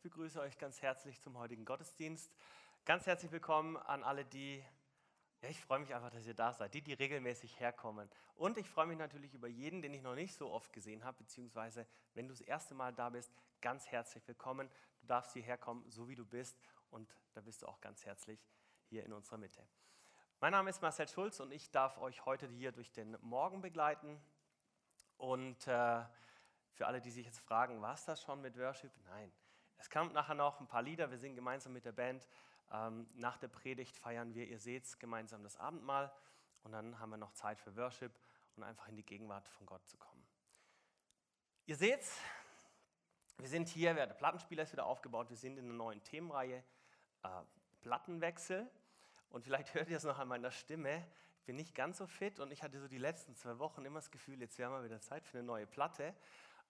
Ich 0.00 0.04
begrüße 0.04 0.40
euch 0.40 0.56
ganz 0.56 0.80
herzlich 0.80 1.20
zum 1.20 1.36
heutigen 1.36 1.66
Gottesdienst. 1.66 2.34
Ganz 2.86 3.04
herzlich 3.04 3.30
willkommen 3.32 3.76
an 3.76 4.02
alle, 4.02 4.24
die, 4.24 4.64
ja, 5.42 5.50
ich 5.50 5.60
freue 5.60 5.80
mich 5.80 5.94
einfach, 5.94 6.08
dass 6.08 6.26
ihr 6.26 6.32
da 6.32 6.54
seid, 6.54 6.72
die, 6.72 6.80
die 6.80 6.94
regelmäßig 6.94 7.60
herkommen. 7.60 8.08
Und 8.34 8.56
ich 8.56 8.66
freue 8.66 8.86
mich 8.86 8.96
natürlich 8.96 9.34
über 9.34 9.46
jeden, 9.46 9.82
den 9.82 9.92
ich 9.92 10.00
noch 10.00 10.14
nicht 10.14 10.34
so 10.34 10.50
oft 10.50 10.72
gesehen 10.72 11.04
habe, 11.04 11.18
beziehungsweise 11.18 11.86
wenn 12.14 12.26
du 12.26 12.32
das 12.32 12.40
erste 12.40 12.72
Mal 12.72 12.94
da 12.94 13.10
bist, 13.10 13.30
ganz 13.60 13.88
herzlich 13.88 14.26
willkommen. 14.26 14.70
Du 15.02 15.06
darfst 15.06 15.34
hierher 15.34 15.58
kommen, 15.58 15.84
so 15.90 16.08
wie 16.08 16.14
du 16.14 16.24
bist, 16.24 16.58
und 16.88 17.14
da 17.34 17.42
bist 17.42 17.60
du 17.60 17.66
auch 17.66 17.82
ganz 17.82 18.06
herzlich 18.06 18.42
hier 18.86 19.04
in 19.04 19.12
unserer 19.12 19.36
Mitte. 19.36 19.68
Mein 20.40 20.52
Name 20.52 20.70
ist 20.70 20.80
Marcel 20.80 21.08
Schulz 21.08 21.40
und 21.40 21.52
ich 21.52 21.70
darf 21.72 21.98
euch 21.98 22.24
heute 22.24 22.48
hier 22.48 22.72
durch 22.72 22.90
den 22.90 23.18
Morgen 23.20 23.60
begleiten. 23.60 24.18
Und 25.18 25.66
äh, 25.66 26.02
für 26.72 26.86
alle, 26.86 27.02
die 27.02 27.10
sich 27.10 27.26
jetzt 27.26 27.40
fragen, 27.40 27.82
war 27.82 27.92
es 27.92 28.06
das 28.06 28.22
schon 28.22 28.40
mit 28.40 28.56
Worship? 28.56 28.92
Nein. 29.04 29.30
Es 29.80 29.88
kommt 29.88 30.12
nachher 30.12 30.34
noch 30.34 30.60
ein 30.60 30.66
paar 30.66 30.82
Lieder, 30.82 31.10
wir 31.10 31.18
singen 31.18 31.36
gemeinsam 31.36 31.72
mit 31.72 31.86
der 31.86 31.92
Band. 31.92 32.28
Ähm, 32.70 33.08
nach 33.14 33.38
der 33.38 33.48
Predigt 33.48 33.96
feiern 33.96 34.34
wir, 34.34 34.46
ihr 34.46 34.58
seht 34.58 35.00
gemeinsam 35.00 35.42
das 35.42 35.56
Abendmahl 35.56 36.12
und 36.62 36.72
dann 36.72 37.00
haben 37.00 37.08
wir 37.10 37.16
noch 37.16 37.32
Zeit 37.32 37.58
für 37.58 37.74
Worship 37.76 38.12
und 38.56 38.62
einfach 38.62 38.88
in 38.88 38.96
die 38.96 39.02
Gegenwart 39.04 39.48
von 39.48 39.66
Gott 39.66 39.86
zu 39.88 39.96
kommen. 39.96 40.22
Ihr 41.64 41.76
seht, 41.76 42.04
wir 43.38 43.48
sind 43.48 43.68
hier, 43.68 43.94
der 43.94 44.06
Plattenspieler 44.08 44.64
ist 44.64 44.72
wieder 44.72 44.84
aufgebaut, 44.84 45.30
wir 45.30 45.36
sind 45.36 45.56
in 45.56 45.64
einer 45.64 45.74
neuen 45.74 46.02
Themenreihe, 46.04 46.62
äh, 47.22 47.28
Plattenwechsel. 47.80 48.70
Und 49.30 49.44
vielleicht 49.44 49.72
hört 49.72 49.88
ihr 49.88 49.96
es 49.96 50.04
noch 50.04 50.18
an 50.18 50.28
meiner 50.28 50.50
Stimme. 50.50 51.06
Ich 51.38 51.44
bin 51.46 51.56
nicht 51.56 51.74
ganz 51.74 51.96
so 51.96 52.06
fit 52.06 52.38
und 52.38 52.52
ich 52.52 52.62
hatte 52.62 52.78
so 52.80 52.86
die 52.86 52.98
letzten 52.98 53.34
zwei 53.34 53.58
Wochen 53.58 53.84
immer 53.86 53.98
das 53.98 54.10
Gefühl, 54.10 54.40
jetzt 54.42 54.58
wäre 54.58 54.70
mal 54.70 54.84
wieder 54.84 55.00
Zeit 55.00 55.26
für 55.26 55.38
eine 55.38 55.46
neue 55.46 55.66
Platte. 55.66 56.14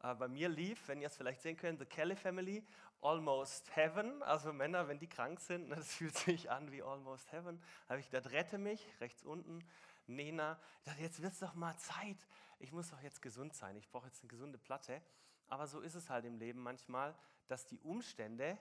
Äh, 0.02 0.14
bei 0.14 0.28
mir 0.28 0.48
lief, 0.48 0.88
wenn 0.88 1.00
ihr 1.00 1.08
es 1.08 1.16
vielleicht 1.16 1.42
sehen 1.42 1.56
könnt, 1.56 1.78
The 1.78 1.86
Kelly 1.86 2.16
Family, 2.16 2.64
Almost 3.02 3.74
Heaven. 3.76 4.22
Also 4.22 4.52
Männer, 4.52 4.88
wenn 4.88 4.98
die 4.98 5.08
krank 5.08 5.40
sind, 5.40 5.70
das 5.70 5.94
fühlt 5.94 6.16
sich 6.16 6.50
an 6.50 6.70
wie 6.70 6.82
Almost 6.82 7.30
Heaven. 7.32 7.62
Habe 7.88 8.00
ich 8.00 8.10
gedacht, 8.10 8.32
rette 8.32 8.58
mich, 8.58 8.86
rechts 9.00 9.22
unten. 9.22 9.64
Nena, 10.06 10.58
ich 10.78 10.84
dachte, 10.84 11.02
jetzt 11.02 11.22
wird 11.22 11.32
es 11.32 11.38
doch 11.38 11.54
mal 11.54 11.76
Zeit. 11.76 12.18
Ich 12.58 12.72
muss 12.72 12.90
doch 12.90 13.00
jetzt 13.02 13.22
gesund 13.22 13.54
sein. 13.54 13.76
Ich 13.76 13.88
brauche 13.88 14.06
jetzt 14.06 14.22
eine 14.22 14.28
gesunde 14.28 14.58
Platte. 14.58 15.00
Aber 15.48 15.66
so 15.66 15.80
ist 15.80 15.94
es 15.94 16.10
halt 16.10 16.24
im 16.24 16.38
Leben 16.38 16.60
manchmal, 16.60 17.16
dass 17.46 17.66
die 17.66 17.80
Umstände 17.80 18.58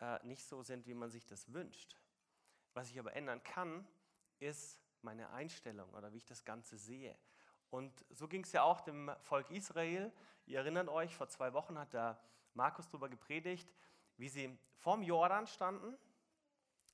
äh, 0.00 0.24
nicht 0.26 0.44
so 0.44 0.62
sind, 0.62 0.86
wie 0.86 0.94
man 0.94 1.10
sich 1.10 1.26
das 1.26 1.52
wünscht. 1.52 1.96
Was 2.74 2.90
ich 2.90 2.98
aber 2.98 3.14
ändern 3.14 3.42
kann, 3.42 3.86
ist 4.38 4.80
meine 5.02 5.30
Einstellung 5.30 5.92
oder 5.94 6.12
wie 6.12 6.18
ich 6.18 6.26
das 6.26 6.44
Ganze 6.44 6.76
sehe. 6.76 7.16
Und 7.70 8.04
so 8.10 8.28
ging 8.28 8.44
es 8.44 8.52
ja 8.52 8.62
auch 8.62 8.80
dem 8.80 9.10
Volk 9.20 9.50
Israel. 9.50 10.12
Ihr 10.48 10.60
erinnert 10.60 10.88
euch, 10.88 11.14
vor 11.14 11.28
zwei 11.28 11.52
Wochen 11.52 11.78
hat 11.78 11.92
der 11.92 12.18
Markus 12.54 12.88
darüber 12.88 13.10
gepredigt, 13.10 13.70
wie 14.16 14.30
sie 14.30 14.58
vorm 14.78 15.02
Jordan 15.02 15.46
standen, 15.46 15.94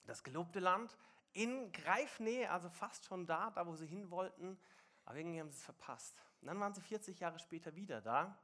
das 0.07 0.25
gelobte 0.25 0.59
Land, 0.59 0.99
in 1.33 1.71
Greifnähe, 1.71 2.51
also 2.51 2.69
fast 2.69 3.05
schon 3.05 3.27
da, 3.27 3.53
da 3.53 3.65
wo 3.65 3.77
sie 3.77 3.87
hin 3.87 4.11
wollten, 4.11 4.59
aber 5.05 5.19
irgendwie 5.19 5.39
haben 5.39 5.51
sie 5.51 5.59
es 5.59 5.65
verpasst. 5.65 6.17
Und 6.41 6.49
dann 6.49 6.59
waren 6.59 6.75
sie 6.75 6.81
40 6.81 7.21
Jahre 7.21 7.39
später 7.39 7.77
wieder 7.77 8.01
da 8.01 8.37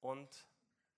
und 0.00 0.48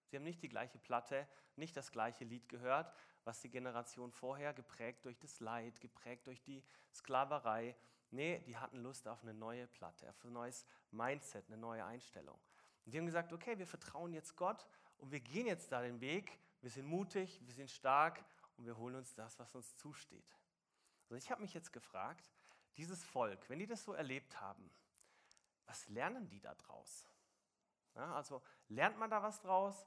sie 0.06 0.16
haben 0.16 0.24
nicht 0.24 0.42
die 0.42 0.48
gleiche 0.48 0.78
Platte, 0.78 1.28
nicht 1.54 1.76
das 1.76 1.92
gleiche 1.92 2.24
Lied 2.24 2.48
gehört, 2.48 2.94
was 3.24 3.42
die 3.42 3.50
Generation 3.50 4.10
vorher 4.10 4.54
geprägt 4.54 5.04
durch 5.04 5.18
das 5.18 5.38
Leid, 5.40 5.82
geprägt 5.82 6.26
durch 6.26 6.42
die 6.42 6.64
Sklaverei, 6.94 7.76
Nee, 8.10 8.40
die 8.46 8.56
hatten 8.56 8.78
Lust 8.78 9.06
auf 9.06 9.22
eine 9.22 9.34
neue 9.34 9.66
Platte, 9.66 10.08
auf 10.08 10.24
ein 10.24 10.32
neues 10.32 10.66
Mindset, 10.90 11.46
eine 11.48 11.58
neue 11.58 11.84
Einstellung. 11.84 12.38
Und 12.89 12.94
die 12.94 12.98
haben 13.00 13.05
gesagt, 13.05 13.34
okay, 13.34 13.58
wir 13.58 13.67
vertrauen 13.67 14.14
jetzt 14.14 14.34
Gott 14.34 14.67
und 14.97 15.11
wir 15.11 15.20
gehen 15.20 15.47
jetzt 15.47 15.70
da 15.70 15.83
den 15.83 16.00
Weg. 16.00 16.41
Wir 16.62 16.70
sind 16.70 16.86
mutig, 16.86 17.39
wir 17.45 17.53
sind 17.53 17.70
stark 17.70 18.25
und 18.56 18.64
wir 18.64 18.78
holen 18.78 18.95
uns 18.95 19.12
das, 19.12 19.39
was 19.39 19.55
uns 19.55 19.77
zusteht. 19.77 20.34
Also 21.03 21.17
ich 21.17 21.30
habe 21.30 21.42
mich 21.42 21.53
jetzt 21.53 21.70
gefragt, 21.70 22.33
dieses 22.78 23.05
Volk, 23.05 23.47
wenn 23.50 23.58
die 23.58 23.67
das 23.67 23.84
so 23.84 23.92
erlebt 23.92 24.41
haben, 24.41 24.70
was 25.67 25.86
lernen 25.90 26.30
die 26.30 26.40
da 26.40 26.55
draus? 26.55 27.07
Ja, 27.95 28.14
also 28.14 28.40
lernt 28.68 28.96
man 28.96 29.11
da 29.11 29.23
was 29.23 29.39
draus 29.42 29.86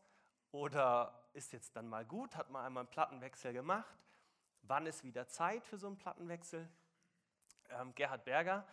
oder 0.52 1.28
ist 1.34 1.54
jetzt 1.54 1.76
dann 1.76 1.88
mal 1.88 2.06
gut, 2.06 2.36
hat 2.36 2.52
man 2.52 2.64
einmal 2.64 2.82
einen 2.82 2.92
Plattenwechsel 2.92 3.52
gemacht? 3.52 3.98
Wann 4.62 4.86
ist 4.86 5.04
wieder 5.04 5.28
Zeit 5.28 5.66
für 5.66 5.80
so 5.80 5.88
einen 5.88 5.98
Plattenwechsel? 5.98 6.70
ähm, 7.72 7.96
Gerhard 7.96 8.24
Berger, 8.26 8.66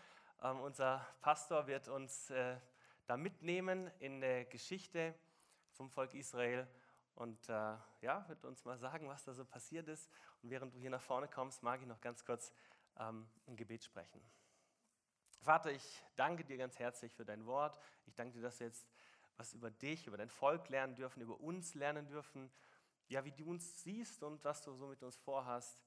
ähm, 0.43 0.61
unser 0.61 1.07
Pastor, 1.21 1.67
wird 1.67 1.89
uns 1.89 2.31
äh, 2.31 2.57
da 3.09 3.17
mitnehmen 3.17 3.91
in 4.01 4.21
der 4.21 4.45
Geschichte 4.45 5.15
vom 5.73 5.89
Volk 5.89 6.13
Israel 6.13 6.69
und 7.15 7.49
äh, 7.49 7.53
ja, 8.03 8.29
wird 8.29 8.45
uns 8.45 8.65
mal 8.67 8.79
sagen, 8.79 9.09
was 9.09 9.25
da 9.25 9.33
so 9.33 9.47
passiert 9.47 9.89
ist. 9.89 10.11
Und 10.43 10.51
während 10.51 10.75
du 10.75 10.79
hier 10.79 10.91
nach 10.91 11.01
vorne 11.01 11.27
kommst, 11.27 11.63
mag 11.63 11.81
ich 11.81 11.87
noch 11.87 12.03
ganz 12.03 12.23
kurz 12.23 12.53
ähm, 12.99 13.27
ein 13.47 13.57
Gebet 13.57 13.83
sprechen. 13.83 14.21
Vater, 15.41 15.73
ich 15.73 16.05
danke 16.17 16.45
dir 16.45 16.59
ganz 16.59 16.79
herzlich 16.79 17.15
für 17.15 17.25
dein 17.25 17.47
Wort. 17.47 17.81
Ich 18.05 18.15
danke 18.15 18.35
dir, 18.35 18.43
dass 18.43 18.61
wir 18.61 18.67
jetzt 18.67 18.87
was 19.39 19.55
über 19.55 19.71
dich, 19.71 20.07
über 20.07 20.19
dein 20.19 20.29
Volk 20.29 20.69
lernen 20.69 20.95
dürfen, 20.95 21.23
über 21.23 21.41
uns 21.41 21.75
lernen 21.75 22.09
dürfen. 22.09 22.53
Ja, 23.09 23.25
wie 23.25 23.33
du 23.33 23.49
uns 23.49 23.83
siehst 23.83 24.23
und 24.23 24.45
was 24.45 24.63
du 24.63 24.75
so 24.75 24.87
mit 24.87 25.03
uns 25.03 25.17
vorhast. 25.17 25.83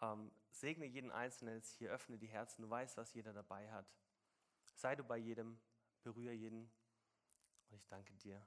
Ähm, 0.00 0.32
segne 0.48 0.86
jeden 0.86 1.10
Einzelnen 1.10 1.56
jetzt 1.56 1.74
hier, 1.74 1.90
öffne 1.90 2.16
die 2.16 2.28
Herzen. 2.28 2.62
Du 2.62 2.70
weißt, 2.70 2.96
was 2.96 3.12
jeder 3.12 3.34
dabei 3.34 3.70
hat. 3.70 3.92
Sei 4.74 4.96
du 4.96 5.04
bei 5.04 5.18
jedem, 5.18 5.60
berühre 6.02 6.34
jeden. 6.34 6.70
Und 7.68 7.76
ich 7.76 7.86
danke 7.86 8.14
dir. 8.16 8.46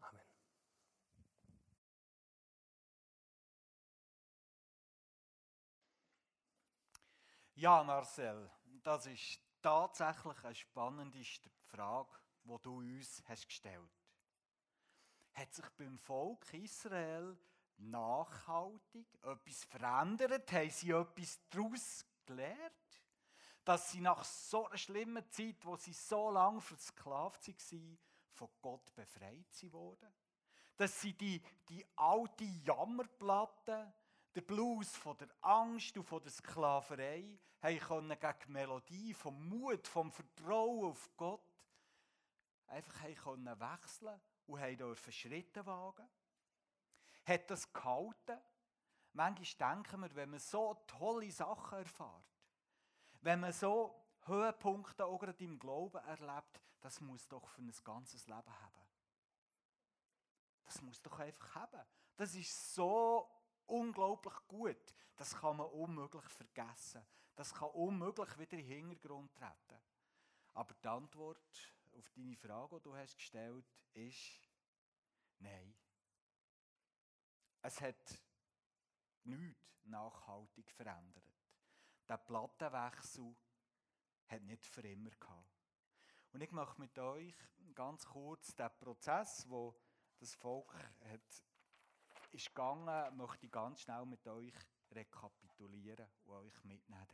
Amen. 0.00 0.20
Ja, 7.54 7.82
Marcel, 7.82 8.50
das 8.82 9.06
ist 9.06 9.40
tatsächlich 9.60 10.44
eine 10.44 10.54
spannendste 10.54 11.50
Frage, 11.66 12.16
die 12.44 12.56
du 12.62 12.78
uns 12.78 13.22
hast 13.26 13.46
gestellt 13.46 13.82
hast. 13.82 14.00
Hat 15.32 15.54
sich 15.54 15.68
beim 15.76 15.98
Volk 15.98 16.52
Israel 16.54 17.36
nachhaltig 17.76 19.06
etwas 19.22 19.64
verändert? 19.64 20.50
Haben 20.52 20.70
sie 20.70 20.90
etwas 20.90 21.40
daraus 21.50 22.06
gelernt? 22.24 22.79
Dass 23.70 23.92
sie 23.92 24.00
nach 24.00 24.24
so 24.24 24.66
einer 24.66 24.76
schlimmen 24.76 25.30
Zeit, 25.30 25.64
wo 25.64 25.76
sie 25.76 25.92
so 25.92 26.28
lange 26.28 26.60
versklavt 26.60 27.46
waren, 27.46 27.98
von 28.32 28.48
Gott 28.60 28.92
befreit 28.96 29.72
wurden? 29.72 30.12
Dass 30.76 31.00
sie 31.00 31.12
die, 31.12 31.40
die 31.68 31.86
alte 31.94 32.42
Jammerplatte, 32.42 33.94
der 34.34 34.40
Blues 34.40 34.96
von 34.96 35.16
der 35.18 35.28
Angst 35.42 35.96
und 35.96 36.02
von 36.02 36.20
der 36.20 36.32
Sklaverei, 36.32 37.38
haben 37.62 37.78
können 37.78 38.18
gegen 38.18 38.38
die 38.44 38.50
Melodie 38.50 39.14
vom 39.14 39.48
Mut, 39.48 39.86
vom 39.86 40.10
Vertrauen 40.10 40.90
auf 40.90 41.08
Gott 41.16 41.40
einfach 42.66 43.02
haben 43.02 43.14
können 43.14 43.60
wechseln 43.60 44.20
und 44.48 44.60
haben 44.60 44.78
dürfen 44.78 45.12
Schritte 45.12 45.64
wagen 45.64 46.08
hat 47.24 47.48
das 47.48 47.72
gehalten? 47.72 48.40
Manchmal 49.12 49.74
denken 49.76 50.00
wir, 50.00 50.14
wenn 50.16 50.30
man 50.30 50.40
so 50.40 50.74
tolle 50.88 51.30
Sachen 51.30 51.78
erfährt, 51.78 52.39
wenn 53.20 53.40
man 53.40 53.52
so 53.52 53.94
Höhepunkte 54.22 55.04
auch 55.04 55.18
gerade 55.18 55.44
im 55.44 55.58
Glauben 55.58 55.98
erlebt, 56.04 56.60
das 56.80 57.00
muss 57.00 57.26
doch 57.28 57.48
für 57.48 57.62
ein 57.62 57.72
ganzes 57.84 58.26
Leben 58.26 58.60
haben. 58.60 58.86
Das 60.64 60.80
muss 60.82 61.02
doch 61.02 61.18
einfach 61.18 61.54
haben. 61.54 61.86
Das 62.16 62.34
ist 62.34 62.74
so 62.74 63.28
unglaublich 63.66 64.34
gut. 64.46 64.94
Das 65.16 65.34
kann 65.34 65.56
man 65.56 65.66
unmöglich 65.68 66.24
vergessen. 66.24 67.04
Das 67.34 67.52
kann 67.52 67.70
unmöglich 67.70 68.38
wieder 68.38 68.58
in 68.58 68.66
den 68.66 68.66
Hintergrund 68.66 69.34
treten. 69.34 69.80
Aber 70.54 70.74
die 70.74 70.88
Antwort 70.88 71.74
auf 71.96 72.10
deine 72.10 72.36
Frage, 72.36 72.76
die 72.76 72.82
du 72.82 72.96
hast 72.96 73.16
gestellt 73.16 73.66
hast, 73.66 73.96
ist 73.96 74.50
Nein. 75.40 75.74
Es 77.62 77.80
hat 77.80 78.20
nichts 79.24 79.84
nachhaltig 79.84 80.70
verändert. 80.70 81.29
Der 82.10 82.16
Plattenwechsel 82.16 83.36
hat 84.26 84.42
nicht 84.42 84.66
für 84.66 84.80
immer 84.80 85.10
gehabt. 85.10 85.62
Und 86.32 86.40
ich 86.40 86.50
möchte 86.50 86.80
mit 86.80 86.98
euch 86.98 87.36
ganz 87.72 88.04
kurz 88.04 88.52
den 88.56 88.68
Prozess, 88.80 89.48
wo 89.48 89.76
das 90.18 90.34
Volk 90.34 90.74
hat, 90.74 91.44
ist 92.32 92.48
gegangen, 92.48 93.16
möchte 93.16 93.46
ich 93.46 93.52
ganz 93.52 93.82
schnell 93.82 94.04
mit 94.06 94.26
euch 94.26 94.56
rekapitulieren 94.90 96.08
und 96.24 96.32
euch 96.34 96.64
mitnehmen. 96.64 97.06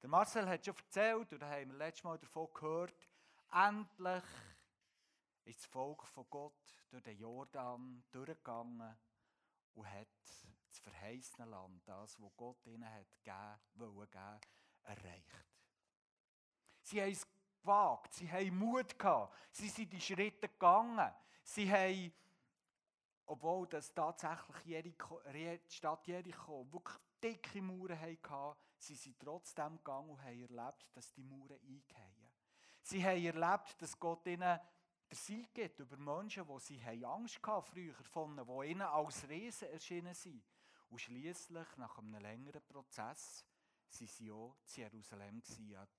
Der 0.00 0.08
Marcel 0.08 0.48
hat 0.48 0.64
schon 0.64 0.74
erzählt, 0.74 1.30
oder 1.30 1.50
haben 1.50 1.72
wir 1.72 1.76
letztes 1.76 2.04
Mal 2.04 2.18
davon 2.18 2.48
gehört, 2.54 3.10
endlich 3.52 4.24
ist 5.44 5.58
das 5.58 5.66
Volk 5.66 6.06
von 6.06 6.24
Gott 6.30 6.82
durch 6.88 7.02
den 7.02 7.18
Jordan 7.18 8.02
durchgegangen 8.10 8.96
und 9.74 9.86
hat 9.86 10.08
verheißene 10.82 11.48
Land, 11.48 11.86
das, 11.86 12.20
wo 12.20 12.30
Gott 12.30 12.66
ihnen 12.66 12.88
hat 12.88 13.10
gegeben, 13.22 13.60
wollen 13.74 14.40
erreicht. 14.82 15.46
Sie 16.82 17.00
haben 17.00 17.12
es 17.12 17.26
gewagt, 17.60 18.14
sie 18.14 18.30
haben 18.30 18.58
Mut 18.58 18.98
gehabt, 18.98 19.34
sie 19.52 19.68
sind 19.68 19.92
die 19.92 20.00
Schritte 20.00 20.48
gegangen, 20.48 21.12
sie 21.42 21.70
haben 21.70 22.12
obwohl 23.26 23.66
das 23.66 23.94
tatsächlich 23.94 24.64
Jericho, 24.64 25.20
die 25.32 25.58
Stadt 25.68 26.06
Jericho 26.06 26.66
wirklich 26.70 26.98
dicke 27.22 27.62
Mauern 27.62 27.98
hatten, 27.98 28.58
sind 28.76 28.98
sie 28.98 29.14
trotzdem 29.14 29.76
gegangen 29.76 30.10
und 30.10 30.22
haben 30.22 30.40
erlebt, 30.40 30.86
dass 30.92 31.12
die 31.12 31.22
Mauern 31.22 31.58
eingehen. 31.62 32.30
Sie 32.82 33.02
haben 33.02 33.24
erlebt, 33.24 33.80
dass 33.80 33.98
Gott 33.98 34.26
ihnen 34.26 34.40
der 34.40 35.18
Sieg 35.18 35.54
gibt 35.54 35.78
über 35.78 35.96
Menschen, 35.96 36.46
die 36.46 36.60
sie 36.60 36.84
haben 36.84 37.04
Angst 37.04 37.38
hatten 37.42 37.66
früher 37.66 37.94
von 37.94 38.36
ihnen, 38.36 38.46
die 38.46 38.70
ihnen 38.70 38.82
als 38.82 39.28
Riesen 39.28 39.68
erschienen 39.68 40.14
sind. 40.14 40.42
Und 40.92 40.98
schließlich 40.98 41.76
nach 41.78 41.96
einem 41.96 42.16
längeren 42.16 42.60
Prozess 42.68 43.46
sie 43.88 44.06
sie 44.06 44.30
auch 44.30 44.54
in 44.76 44.82
Jerusalem 44.82 45.42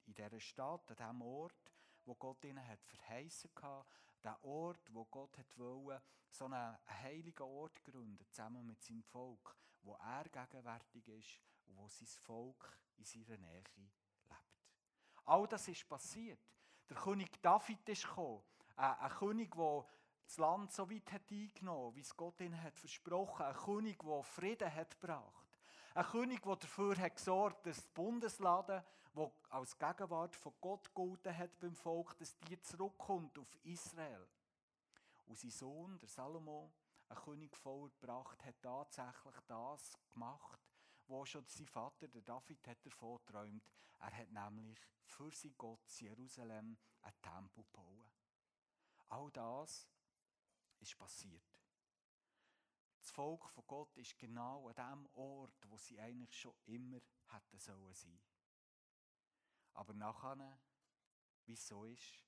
in 0.05 0.13
dieser 0.13 0.39
Stadt, 0.39 0.91
an 0.91 0.95
diesem 0.95 1.21
Ort, 1.23 1.71
wo 2.05 2.13
Gott 2.13 2.45
ihnen 2.45 2.63
hat 2.67 2.85
verheißen 2.85 3.49
hatte, 3.59 3.89
der 4.23 4.43
Ort, 4.45 4.93
wo 4.93 5.05
Gott 5.05 5.35
wollte, 5.55 5.99
so 6.29 6.45
einen 6.45 6.77
heiligen 7.01 7.41
Ort 7.41 7.83
gründen, 7.83 8.23
zusammen 8.29 8.67
mit 8.67 8.83
seinem 8.83 9.01
Volk, 9.01 9.57
wo 9.81 9.95
er 9.95 10.25
gegenwärtig 10.25 11.07
ist 11.07 11.41
und 11.65 11.75
wo 11.75 11.89
sein 11.89 12.07
Volk 12.21 12.77
in 12.97 13.05
seiner 13.05 13.37
Nähe 13.37 13.63
lebt. 13.77 14.35
All 15.25 15.47
das 15.47 15.67
ist 15.69 15.89
passiert. 15.89 16.39
Der 16.87 16.97
König 16.97 17.41
David 17.41 17.89
ist 17.89 18.03
gekommen, 18.03 18.43
ein 18.75 19.09
König, 19.09 19.55
der 19.55 19.87
das 20.25 20.37
Land 20.37 20.71
so 20.71 20.89
weit 20.89 21.11
hat 21.11 21.31
eingenommen, 21.31 21.95
wie 21.95 22.01
es 22.01 22.15
Gott 22.15 22.39
ihnen 22.41 22.61
hat 22.61 22.77
versprochen, 22.79 23.45
ein 23.45 23.55
König, 23.55 23.99
der 23.99 24.23
Frieden 24.23 24.73
hat 24.73 24.99
gebracht. 24.99 25.47
Ein 25.95 26.05
König, 26.05 26.41
der 26.41 26.55
dafür 26.55 26.97
hat 26.97 27.15
gesorgt 27.15 27.67
dass 27.67 27.85
die 27.85 27.93
Bundeslade, 27.93 28.83
die 29.15 29.27
als 29.49 29.77
Gegenwart 29.77 30.35
von 30.35 30.53
Gott 30.59 30.87
gegolten 30.87 31.37
hat 31.37 31.59
beim 31.59 31.75
Volk, 31.75 32.17
dass 32.17 32.35
die 32.39 32.59
zurückkommt 32.61 33.37
auf 33.37 33.55
Israel. 33.63 34.27
Und 35.27 35.37
sein 35.37 35.51
Sohn, 35.51 35.99
der 35.99 36.09
Salomo, 36.09 36.71
ein 37.09 37.17
König 37.17 37.55
vorgebracht, 37.55 38.43
hat 38.43 38.61
tatsächlich 38.61 39.35
das 39.47 39.93
gemacht, 40.13 40.59
wo 41.07 41.25
schon 41.25 41.45
sein 41.45 41.67
Vater, 41.67 42.07
der 42.07 42.21
David, 42.21 42.67
hat 42.67 42.83
davon 42.85 43.19
geträumt. 43.25 43.63
Er 43.99 44.17
hat 44.17 44.31
nämlich 44.31 44.79
für 45.05 45.31
sein 45.31 45.53
Gott 45.57 45.87
Jerusalem 45.99 46.77
ein 47.03 47.13
Tempel 47.21 47.63
gebaut. 47.63 48.11
All 49.09 49.29
das 49.31 49.87
ist 50.83 50.97
passiert. 50.97 51.43
Das 52.99 53.11
Volk 53.11 53.49
von 53.49 53.65
Gott 53.67 53.97
ist 53.97 54.17
genau 54.17 54.69
an 54.69 54.75
dem 54.75 55.09
Ort, 55.13 55.69
wo 55.69 55.77
sie 55.77 55.99
eigentlich 55.99 56.37
schon 56.39 56.55
immer 56.65 57.01
hätten 57.27 57.59
sollen 57.59 57.93
sein. 57.93 58.21
Aber 59.73 59.93
nachher, 59.93 60.59
wie 61.45 61.53
es 61.53 61.67
so 61.67 61.83
ist, 61.85 62.23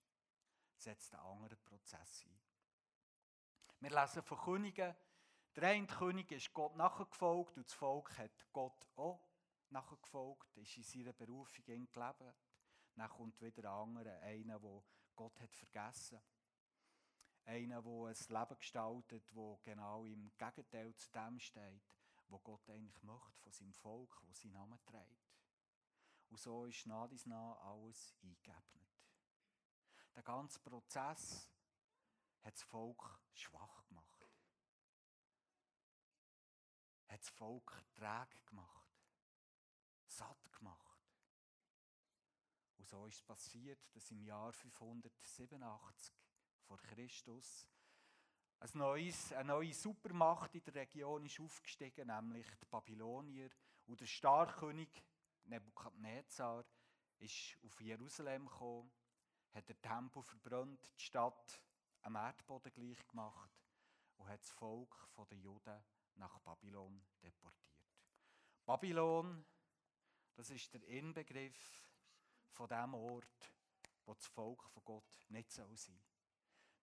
setzt 0.77 1.13
ein 1.13 1.19
anderer 1.21 1.55
Prozess 1.55 2.25
ein. 2.25 2.39
Wir 3.79 3.89
lesen 3.89 4.23
von 4.23 4.37
Königen, 4.37 4.95
der 5.55 5.63
eine 5.63 5.87
König 5.87 6.31
ist 6.31 6.53
Gott 6.53 6.75
nachgefolgt 6.75 7.55
und 7.57 7.67
das 7.67 7.73
Volk 7.73 8.17
hat 8.17 8.51
Gott 8.51 8.87
auch 8.95 9.25
nachgefolgt, 9.69 10.57
ist 10.57 10.77
in 10.77 10.83
seiner 10.83 11.13
Berufung 11.13 11.63
gelebt. 11.65 11.95
Dann 12.95 13.09
kommt 13.09 13.41
wieder 13.41 13.69
ein 13.69 13.89
anderer, 13.89 14.19
einer, 14.21 14.59
der 14.59 14.83
Gott 15.15 15.39
hat 15.39 15.55
vergessen 15.55 16.17
hat. 16.17 16.34
Einer, 17.45 17.81
der 17.81 17.91
ein 17.91 18.15
Leben 18.27 18.57
gestaltet, 18.57 19.35
wo 19.35 19.57
genau 19.63 20.03
im 20.05 20.31
Gegenteil 20.37 20.95
zu 20.95 21.11
dem 21.11 21.39
steht, 21.39 21.83
wo 22.27 22.39
Gott 22.39 22.67
eigentlich 22.69 23.01
möchte 23.03 23.39
von 23.39 23.51
seinem 23.51 23.73
Volk, 23.73 24.21
wo 24.25 24.33
sein 24.33 24.51
Name 24.51 24.79
trägt. 24.85 25.31
Und 26.29 26.39
so 26.39 26.65
ist 26.65 26.87
nach 26.87 27.07
dies 27.07 27.25
nach 27.27 27.61
alles 27.61 28.15
eingeebnet. 28.23 28.85
Der 30.15 30.23
ganze 30.23 30.59
Prozess 30.59 31.47
hat 32.41 32.53
das 32.53 32.63
Volk 32.63 33.19
schwach 33.33 33.85
gemacht. 33.85 34.27
Hat 37.07 37.19
das 37.19 37.29
Volk 37.29 37.85
träge 37.93 38.39
gemacht. 38.45 38.89
Satt 40.07 40.51
gemacht. 40.53 40.99
Und 42.77 42.87
so 42.87 43.05
ist 43.07 43.15
es 43.15 43.23
passiert, 43.23 43.79
dass 43.93 44.09
im 44.11 44.21
Jahr 44.23 44.51
587 44.53 46.24
vor 46.67 46.77
Christus 46.81 47.69
ein 48.59 48.79
neues, 48.79 49.33
eine 49.33 49.49
neue 49.49 49.73
Supermacht 49.73 50.55
in 50.55 50.63
der 50.63 50.75
Region 50.75 51.25
ist 51.25 51.39
aufgestiegen, 51.39 52.07
nämlich 52.07 52.47
die 52.59 52.65
Babylonier. 52.65 53.49
Und 53.85 53.99
der 53.99 54.07
Starkönig 54.07 55.03
Nebukadnezar 55.43 56.65
ist 57.19 57.57
auf 57.63 57.79
Jerusalem 57.81 58.47
gekommen, 58.47 58.91
hat 59.53 59.69
den 59.69 59.81
Tempel 59.81 60.23
verbrannt, 60.23 60.91
die 60.97 61.03
Stadt 61.03 61.61
am 62.01 62.15
Erdboden 62.15 62.73
gleich 62.73 63.07
gemacht 63.07 63.51
und 64.17 64.27
hat 64.27 64.41
das 64.41 64.51
Volk 64.51 65.09
der 65.29 65.37
Juden 65.37 65.83
nach 66.15 66.39
Babylon 66.39 67.05
deportiert. 67.21 67.75
Babylon, 68.65 69.45
das 70.33 70.49
ist 70.49 70.73
der 70.73 70.83
Inbegriff 70.87 71.87
von 72.49 72.67
dem 72.67 72.93
Ort, 72.95 73.53
wo 74.05 74.13
das 74.13 74.25
Volk 74.27 74.63
von 74.69 74.83
Gott 74.83 75.25
nicht 75.29 75.51
sein 75.51 75.75
soll. 75.75 75.99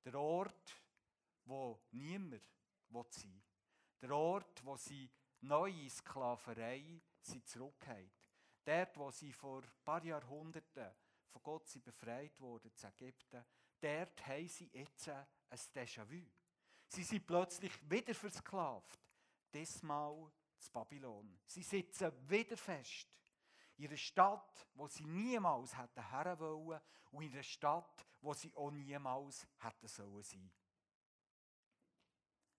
Der 0.05 0.15
Ort, 0.15 0.77
wo 1.45 1.81
niemand 1.93 2.43
sein 3.11 3.33
will. 3.33 3.43
Der 4.01 4.11
Ort, 4.11 4.65
wo 4.65 4.77
sie 4.77 5.09
neue 5.41 5.89
Sklaverei 5.89 7.01
sie 7.21 7.43
zurückhalten. 7.45 8.11
Dort, 8.65 8.97
wo 8.97 9.11
sie 9.11 9.33
vor 9.33 9.63
ein 9.63 9.85
paar 9.85 10.05
Jahrhunderten 10.05 10.95
von 11.29 11.43
Gott 11.43 11.69
sie 11.69 11.81
befreit 11.81 12.39
wurden, 12.41 12.75
zu 12.75 12.87
Ägypten, 12.87 13.45
dort 13.81 14.27
haben 14.27 14.49
sie 14.49 14.71
jetzt 14.73 15.09
ein 15.09 15.27
Déjà-vu. 15.75 16.31
Sie 16.87 17.03
sind 17.03 17.27
plötzlich 17.27 17.73
wieder 17.91 18.15
versklavt. 18.15 19.01
Diesmal 19.53 20.31
zu 20.59 20.71
Babylon. 20.71 21.39
Sie 21.47 21.63
sitzen 21.63 22.13
wieder 22.29 22.57
fest. 22.57 23.09
In 23.79 23.89
einer 23.89 23.97
Stadt, 23.97 24.69
wo 24.75 24.87
sie 24.87 25.05
niemals 25.05 25.77
hätten 25.77 26.11
her 26.11 26.39
wollen 26.39 26.81
und 27.11 27.23
in 27.23 27.33
einer 27.33 27.43
Stadt, 27.43 28.07
wo 28.23 28.33
sie 28.33 28.55
auch 28.55 28.71
niemals 28.71 29.47
hätten 29.59 29.89
sollen 29.89 30.23
sein. 30.23 30.51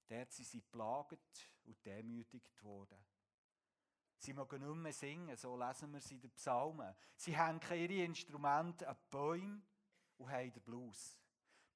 Dort 0.08 0.32
sind 0.32 0.48
sie 0.48 0.62
plagt 0.62 1.50
und 1.64 1.84
demütigt 1.86 2.62
worden. 2.64 3.04
Sie 4.18 4.34
mögen 4.34 4.62
nicht 4.62 4.76
mehr 4.76 4.94
singen, 4.94 5.36
so 5.36 5.58
lesen 5.58 5.92
wir 5.92 6.02
sie 6.02 6.16
in 6.16 6.22
den 6.22 6.32
Psalmen. 6.32 6.96
Sie 7.16 7.36
hängen 7.36 7.62
ihre 7.72 8.06
Instrumente 8.06 8.88
an 8.88 8.98
Bäume 9.10 9.62
und 10.18 10.30
haben 10.30 10.54
den 10.54 10.64
Blues. 10.64 11.20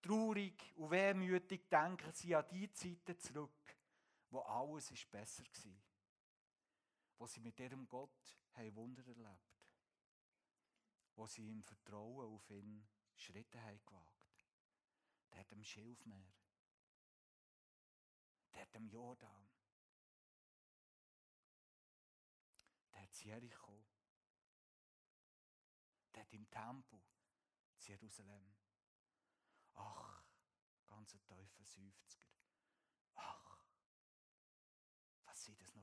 Traurig 0.01 0.73
und 0.75 0.91
wehmütig 0.91 1.67
denken 1.69 2.13
sie 2.13 2.35
an 2.35 2.47
die 2.49 2.71
Zeiten 2.71 3.17
zurück, 3.17 3.75
wo 4.29 4.41
alles 4.41 4.91
ist 4.91 5.09
besser 5.09 5.43
war. 5.43 5.73
Wo 7.17 7.25
sie 7.25 7.39
mit 7.39 7.59
ihrem 7.59 7.87
Gott 7.87 8.37
haben 8.53 8.75
Wunder 8.75 9.05
erlebt. 9.07 9.65
Wo 11.15 11.25
sie 11.25 11.49
im 11.49 11.63
Vertrauen 11.63 12.33
auf 12.33 12.49
ihn 12.51 12.87
Schritte 13.17 13.61
haben 13.61 13.83
gewagt. 13.85 14.47
Der 15.31 15.39
hat 15.39 15.51
am 15.51 15.63
Schilfmeer. 15.63 16.33
Der 18.53 18.61
hat 18.61 18.75
am 18.75 18.87
Jordan. 18.87 19.49
Der 22.91 23.01
hat 23.01 23.15
Jericho. 23.23 23.85
Der 26.13 26.23
hat 26.23 26.33
im 26.33 26.49
Tempel 26.49 27.01
zu 27.77 27.91
Jerusalem. 27.91 28.55
Ach, 29.73 30.23
ganz 30.85 31.13
ein 31.13 31.23
tiefer 31.25 31.65
Seufzer. 31.65 32.25
Ach, 33.15 33.59
was 35.25 35.43
sind 35.43 35.59
das 35.61 35.75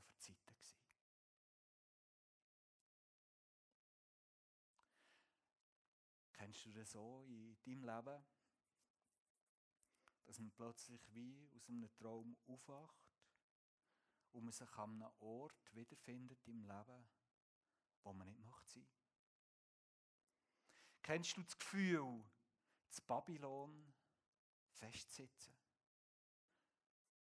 Du 6.62 6.72
das 6.72 6.92
so 6.92 7.24
in 7.24 7.56
deinem 7.64 7.84
Leben? 7.84 8.24
Dass 10.24 10.38
man 10.38 10.52
plötzlich 10.52 11.00
wie 11.12 11.50
aus 11.54 11.68
einem 11.68 11.92
Traum 11.96 12.36
aufwacht 12.46 13.04
und 14.32 14.44
man 14.44 14.52
sich 14.52 14.70
an 14.72 15.02
einem 15.02 15.12
Ort 15.18 15.74
wiederfindet 15.74 16.46
im 16.46 16.62
Leben, 16.62 17.08
wo 18.02 18.12
man 18.12 18.28
nicht 18.28 18.38
möchte 18.38 18.66
sein. 18.66 18.88
Kennst 21.02 21.36
du 21.36 21.42
das 21.42 21.58
Gefühl, 21.58 22.24
zu 22.88 23.02
Babylon 23.02 23.92
festsitzen? 24.70 25.54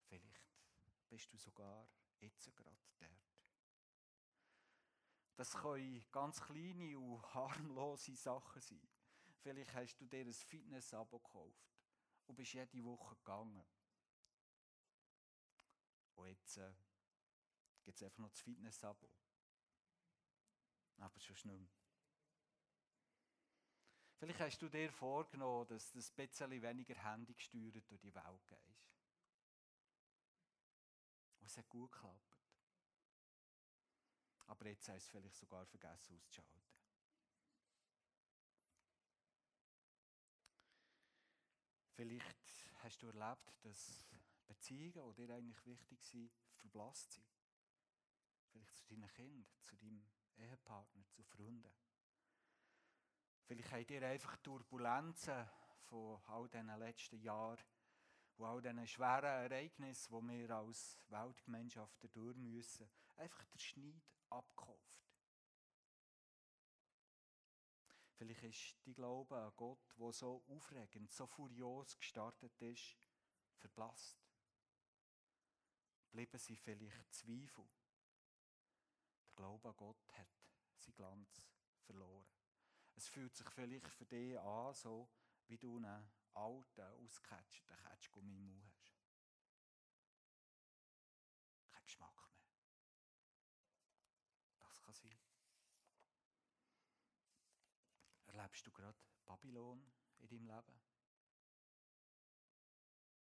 Vielleicht 0.07 0.49
bist 1.07 1.31
du 1.31 1.37
sogar 1.37 1.87
jetzt 2.19 2.55
gerade 2.55 2.77
dort. 2.97 3.11
Das 5.35 5.53
können 5.53 6.03
ganz 6.11 6.41
kleine 6.41 6.97
und 6.97 7.33
harmlose 7.33 8.15
Sachen 8.15 8.61
sein. 8.61 8.98
Vielleicht 9.41 9.73
hast 9.73 9.97
du 9.99 10.05
dir 10.05 10.25
ein 10.25 10.33
Fitness-Abo 10.33 11.19
gekauft 11.19 11.73
und 12.27 12.35
bist 12.35 12.53
jede 12.53 12.83
Woche 12.83 13.15
gegangen. 13.15 13.65
Und 16.15 16.27
jetzt 16.27 16.57
äh, 16.57 16.73
gibt 17.83 17.97
es 17.97 18.03
einfach 18.03 18.19
noch 18.19 18.29
das 18.29 18.41
Fitness-Abo. 18.41 19.09
Aber 20.97 21.19
schon 21.19 21.35
nicht 21.35 21.59
mehr. 21.59 21.69
Vielleicht 24.17 24.39
hast 24.41 24.61
du 24.61 24.67
dir 24.67 24.91
vorgenommen, 24.91 25.65
dass 25.67 25.91
du 25.91 25.99
ein 25.99 26.15
bisschen 26.15 26.61
weniger 26.61 26.95
Handy 26.95 27.33
gesteuert 27.33 27.89
durch 27.89 28.01
die 28.01 28.13
Welt 28.13 28.47
gehst. 28.47 28.89
es 31.49 31.57
hat 31.57 31.69
gut 31.69 31.91
geklappt. 31.91 32.37
Aber 34.47 34.65
jetzt 34.67 34.87
hast 34.89 34.89
du 34.89 34.97
es 34.97 35.07
vielleicht 35.07 35.37
sogar 35.37 35.65
vergessen 35.65 36.15
auszuschalten. 36.15 36.78
Vielleicht 41.99 42.63
hast 42.75 43.01
du 43.03 43.07
erlebt, 43.07 43.53
dass 43.61 44.07
Beziehungen, 44.47 45.13
die 45.17 45.27
dir 45.27 45.35
eigentlich 45.35 45.65
wichtig 45.65 46.01
sind, 46.01 46.31
verblasst 46.55 47.11
sind. 47.11 47.27
Vielleicht 48.53 48.73
zu 48.77 48.87
deinen 48.87 49.09
Kindern, 49.09 49.45
zu 49.65 49.75
deinem 49.75 50.09
Ehepartner, 50.37 51.03
zu 51.09 51.21
Freunden. 51.25 51.73
Vielleicht 53.43 53.69
habt 53.69 53.91
ihr 53.91 54.07
einfach 54.07 54.37
Turbulenzen 54.37 55.45
von 55.89 56.21
all 56.27 56.47
diesen 56.47 56.79
letzten 56.79 57.19
Jahren 57.19 57.65
und 58.37 58.45
all 58.45 58.61
diesen 58.61 58.87
schweren 58.87 59.51
Ereignissen, 59.51 60.21
die 60.21 60.39
wir 60.39 60.51
als 60.51 60.97
Weltgemeinschaft 61.09 62.15
durch 62.15 62.37
müssen, 62.37 62.89
einfach 63.17 63.43
der 63.43 63.59
Schneid 63.59 64.01
abgekauft. 64.29 65.08
Vielleicht 68.19 68.43
ist 68.43 68.85
die 68.85 68.93
Glaube 68.93 69.37
an 69.37 69.53
Gott, 69.55 69.79
der 69.97 70.11
so 70.11 70.43
aufregend, 70.49 71.09
so 71.09 71.25
furios 71.25 71.97
gestartet 71.97 72.51
ist, 72.61 72.97
verblasst. 73.55 74.19
Bleiben 76.11 76.37
sie 76.37 76.57
vielleicht 76.57 77.13
Zweifel. 77.13 77.63
Der 79.25 79.35
Glaube 79.37 79.69
an 79.69 79.75
Gott 79.77 80.17
hat 80.17 80.27
seinen 80.75 80.95
Glanz 80.95 81.49
verloren. 81.85 82.27
Es 82.93 83.07
fühlt 83.07 83.33
sich 83.33 83.49
vielleicht 83.51 83.87
für 83.87 84.05
dich 84.05 84.37
an, 84.37 84.73
so 84.73 85.09
wie 85.47 85.57
du 85.57 85.77
einen 85.77 86.11
alten, 86.33 86.81
ausgecatchten 86.81 87.77
Ketschgummi 87.77 88.35
im 88.35 88.47
Mund 88.47 88.73
hast. 88.81 88.99
Kein 91.69 91.85
Geschmack 91.85 92.13
mehr. 92.15 92.35
Das 94.59 94.81
kann 94.81 94.93
sein. 94.93 95.28
Erlebst 98.49 98.65
du 98.65 98.71
gerade 98.71 98.97
Babylon 99.27 99.79
in 100.17 100.27
deinem 100.27 100.47
Leben? 100.47 100.81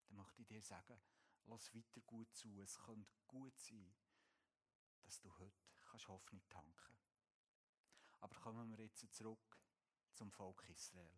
Dann 0.05 0.15
möchte 0.15 0.41
ich 0.41 0.47
dir 0.47 0.61
sagen, 0.61 0.97
lass 1.47 1.75
weiter 1.75 1.99
gut 2.05 2.33
zu. 2.33 2.61
Es 2.61 2.79
könnte 2.79 3.11
gut 3.27 3.59
sein, 3.59 3.93
dass 5.01 5.19
du 5.19 5.29
heute 5.37 6.07
Hoffnung 6.07 6.41
tanken 6.47 6.73
kannst. 6.77 7.19
Aber 8.21 8.35
kommen 8.39 8.69
wir 8.69 8.85
jetzt 8.85 9.13
zurück 9.13 9.59
zum 10.13 10.31
Volk 10.31 10.63
Israel. 10.69 11.11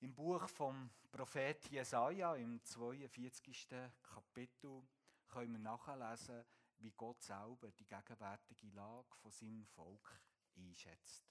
Im 0.00 0.12
Buch 0.12 0.48
vom 0.48 0.90
Prophet 1.12 1.64
Jesaja, 1.70 2.34
im 2.34 2.60
42. 2.64 3.68
Kapitel, 4.02 4.82
können 5.28 5.52
wir 5.52 5.60
nachlesen, 5.60 6.44
wie 6.78 6.90
Gott 6.90 7.22
selber 7.22 7.70
die 7.70 7.86
gegenwärtige 7.86 8.66
Lage 8.68 9.14
von 9.14 9.30
seinem 9.30 9.64
Volk 9.66 10.20
einschätzt. 10.56 11.30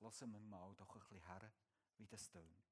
Lassen 0.00 0.32
wir 0.32 0.40
mal 0.40 0.74
doch 0.76 0.94
ein 0.94 1.00
bisschen 1.00 1.26
her, 1.26 1.52
wie 1.96 2.06
das 2.06 2.28
tönt. 2.30 2.70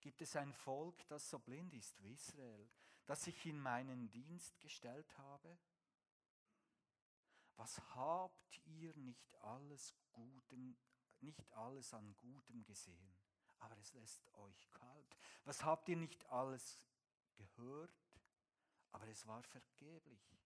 Gibt 0.00 0.22
es 0.22 0.36
ein 0.36 0.52
Volk, 0.52 1.06
das 1.08 1.28
so 1.28 1.38
blind 1.38 1.74
ist 1.74 2.00
wie 2.02 2.12
Israel, 2.14 2.70
das 3.06 3.26
ich 3.26 3.44
in 3.46 3.60
meinen 3.60 4.10
Dienst 4.10 4.58
gestellt 4.60 5.18
habe? 5.18 5.58
Was 7.56 7.78
habt 7.94 8.58
ihr 8.64 8.96
nicht 8.96 9.36
alles 9.42 9.94
Guten, 10.12 10.78
nicht 11.20 11.52
alles 11.52 11.92
an 11.92 12.16
Gutem 12.16 12.64
gesehen, 12.64 13.18
aber 13.58 13.76
es 13.76 13.92
lässt 13.92 14.32
euch 14.34 14.70
kalt? 14.70 15.18
Was 15.44 15.62
habt 15.64 15.88
ihr 15.88 15.96
nicht 15.96 16.24
alles 16.26 16.80
gehört, 17.34 17.94
aber 18.92 19.06
es 19.08 19.26
war 19.26 19.42
vergeblich? 19.42 20.38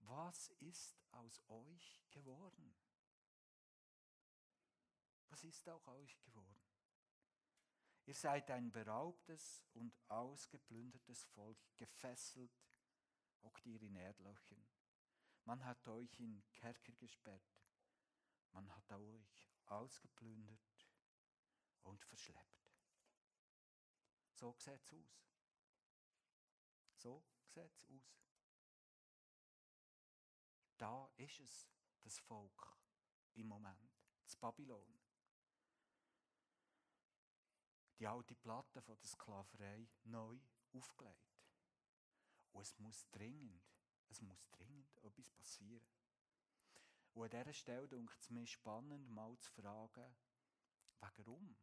Was 0.00 0.50
ist 0.60 1.02
aus 1.10 1.42
euch 1.48 2.00
geworden? 2.12 2.76
Was 5.38 5.44
ist 5.44 5.68
auch 5.68 5.86
euch 5.86 6.20
geworden? 6.20 6.60
Ihr 8.06 8.14
seid 8.16 8.50
ein 8.50 8.72
beraubtes 8.72 9.62
und 9.72 9.96
ausgeplündertes 10.08 11.26
Volk, 11.26 11.56
gefesselt, 11.76 12.50
hockt 13.44 13.64
ihr 13.64 13.80
in 13.80 13.94
Erdlöchern. 13.94 14.66
Man 15.44 15.64
hat 15.64 15.86
euch 15.86 16.18
in 16.18 16.42
Kerker 16.50 16.92
gesperrt, 16.94 17.56
man 18.50 18.68
hat 18.74 18.90
euch 18.90 19.48
ausgeplündert 19.66 20.88
und 21.84 22.04
verschleppt. 22.04 22.74
So 24.32 24.56
sieht 24.58 24.82
es 24.82 24.92
aus. 24.92 25.24
So 26.96 27.24
sieht 27.46 27.64
es 27.64 27.88
aus. 27.88 28.26
Da 30.78 31.08
ist 31.16 31.38
es, 31.38 31.68
das 32.02 32.18
Volk 32.18 32.76
im 33.34 33.46
Moment, 33.46 34.02
das 34.24 34.34
Babylon 34.34 34.98
die 37.98 38.06
alte 38.06 38.34
Platte 38.34 38.80
von 38.80 38.96
der 38.96 39.08
Sklaverei 39.08 39.88
neu 40.04 40.38
aufgelegt. 40.72 41.42
Und 42.52 42.62
es 42.62 42.78
muss 42.78 43.08
dringend, 43.10 43.62
es 44.08 44.20
muss 44.22 44.48
dringend 44.50 44.96
etwas 45.04 45.30
passieren. 45.30 45.82
Und 47.14 47.24
an 47.24 47.30
dieser 47.30 47.52
Stelle 47.52 47.88
denkt 47.88 48.16
es 48.20 48.30
mir 48.30 48.46
spannend, 48.46 49.10
mal 49.10 49.36
zu 49.38 49.50
fragen, 49.50 50.16
warum 51.00 51.56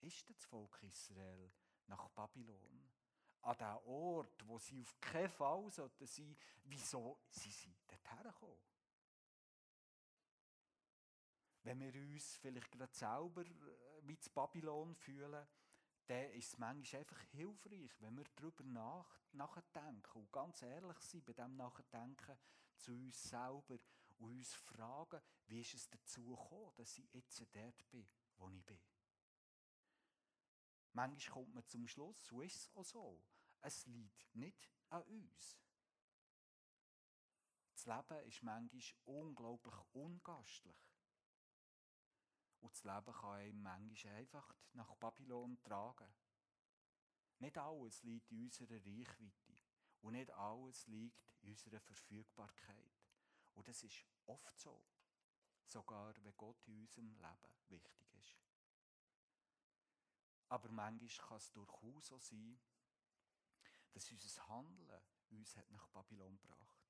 ist 0.00 0.28
das 0.30 0.44
Volk 0.44 0.82
Israel 0.82 1.52
nach 1.86 2.08
Babylon? 2.10 2.90
An 3.42 3.56
den 3.56 3.76
Ort, 3.84 4.46
wo 4.46 4.58
sie 4.58 4.80
auf 4.82 5.00
keinen 5.00 5.28
Fall 5.28 5.70
sollten 5.70 6.06
sein, 6.06 6.36
wieso 6.64 7.18
sie 7.28 7.50
sind 7.50 7.76
dorthin 7.86 8.22
gekommen? 8.22 8.58
Wenn 11.62 11.80
wir 11.80 11.94
uns 11.94 12.36
vielleicht 12.36 12.70
gerade 12.70 12.94
selber 12.94 13.44
wie 14.08 14.18
zu 14.18 14.30
Babylon 14.30 14.94
fühlen, 14.94 15.46
dann 16.06 16.30
ist 16.32 16.54
es 16.54 16.58
manchmal 16.58 17.00
einfach 17.00 17.20
hilfreich, 17.32 17.90
wenn 18.00 18.16
wir 18.16 18.24
darüber 18.34 18.64
nach, 18.64 19.20
nachdenken 19.32 20.18
und 20.18 20.32
ganz 20.32 20.62
ehrlich 20.62 20.98
sind 21.00 21.24
bei 21.24 21.34
dem 21.34 21.54
Nachdenken 21.56 22.38
zu 22.76 22.92
uns 22.92 23.22
selber 23.22 23.78
und 24.18 24.30
uns 24.30 24.54
fragen, 24.54 25.20
wie 25.46 25.60
ist 25.60 25.74
es 25.74 25.88
dazu 25.90 26.30
gekommen, 26.30 26.72
dass 26.76 26.98
ich 26.98 27.12
jetzt 27.12 27.38
dort 27.54 27.90
bin, 27.90 28.08
wo 28.38 28.50
ich 28.50 28.64
bin. 28.64 28.80
Manchmal 30.92 31.34
kommt 31.34 31.54
man 31.54 31.66
zum 31.66 31.86
Schluss, 31.86 32.26
so 32.26 32.40
ist 32.40 32.56
es 32.56 32.74
auch 32.74 32.84
so. 32.84 33.22
Es 33.60 33.86
liegt 33.86 34.34
nicht 34.34 34.68
an 34.88 35.02
uns. 35.02 35.58
Das 37.72 37.86
Leben 37.86 38.26
ist 38.26 38.42
manchmal 38.42 38.82
unglaublich 39.04 39.74
ungastlich. 39.92 40.87
Und 42.60 42.72
das 42.72 42.84
Leben 42.84 43.12
kann 43.12 43.30
einem 43.30 43.62
manchmal 43.62 44.14
einfach 44.14 44.54
nach 44.72 44.94
Babylon 44.96 45.60
tragen. 45.62 46.12
Nicht 47.38 47.56
alles 47.56 48.02
liegt 48.02 48.30
in 48.32 48.44
unserer 48.44 48.74
Reichweite. 48.74 49.54
Und 50.00 50.12
nicht 50.12 50.30
alles 50.30 50.86
liegt 50.86 51.32
in 51.42 51.50
unserer 51.50 51.80
Verfügbarkeit. 51.80 52.92
Und 53.54 53.68
das 53.68 53.82
ist 53.82 54.04
oft 54.26 54.58
so. 54.58 54.84
Sogar 55.66 56.14
wenn 56.24 56.36
Gott 56.36 56.66
in 56.66 56.80
unserem 56.80 57.10
Leben 57.10 57.54
wichtig 57.68 58.14
ist. 58.14 58.38
Aber 60.48 60.68
manchmal 60.70 61.28
kann 61.28 61.36
es 61.36 61.52
durchaus 61.52 62.06
so 62.06 62.18
sein, 62.18 62.58
dass 63.92 64.10
unser 64.10 64.48
Handeln 64.48 65.02
uns 65.30 65.56
hat 65.56 65.70
nach 65.70 65.86
Babylon 65.88 66.38
gebracht. 66.38 66.88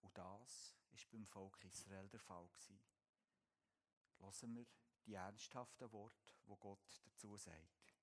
Und 0.00 0.16
das 0.16 0.76
ist 0.90 1.10
beim 1.10 1.26
Volk 1.26 1.64
Israel 1.64 2.08
der 2.08 2.20
Fall 2.20 2.46
gewesen. 2.48 2.78
Lassen 4.18 4.54
wir 4.54 4.66
die 5.06 5.14
ernsthaften 5.14 5.90
Worte, 5.92 6.34
wo 6.46 6.56
Gott 6.56 7.00
dazu 7.04 7.36
sagt. 7.36 7.94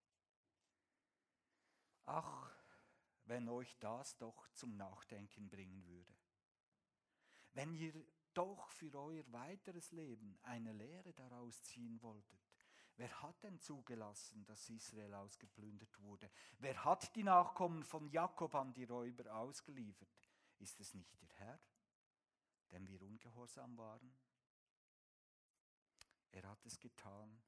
Ach, 2.06 2.52
wenn 3.26 3.50
euch 3.50 3.78
das 3.80 4.18
doch 4.18 4.48
zum 4.50 4.76
Nachdenken 4.78 5.50
bringen 5.50 5.86
würde. 5.86 6.16
Wenn 7.54 7.74
ihr 7.74 8.06
doch 8.36 8.70
für 8.70 8.94
euer 8.96 9.24
weiteres 9.32 9.92
Leben 9.92 10.38
eine 10.44 10.74
Lehre 10.74 11.14
daraus 11.14 11.64
ziehen 11.64 12.02
wolltet. 12.02 12.40
Wer 12.98 13.22
hat 13.22 13.44
denn 13.44 13.60
zugelassen, 13.60 14.46
dass 14.46 14.70
Israel 14.70 15.14
ausgeplündert 15.16 16.00
wurde? 16.00 16.30
Wer 16.60 16.84
hat 16.86 17.16
die 17.16 17.24
Nachkommen 17.24 17.84
von 17.84 18.08
Jakob 18.10 18.56
an 18.56 18.74
die 18.74 18.86
Räuber 18.86 19.36
ausgeliefert? 19.36 20.10
Ist 20.60 20.80
es 20.80 20.94
nicht 20.94 21.22
der 21.22 21.30
Herr, 21.30 21.60
dem 22.72 22.88
wir 22.88 23.02
ungehorsam 23.02 23.78
waren? 23.78 24.16
Er 26.36 26.50
hat 26.50 26.66
es 26.66 26.78
getan, 26.78 27.42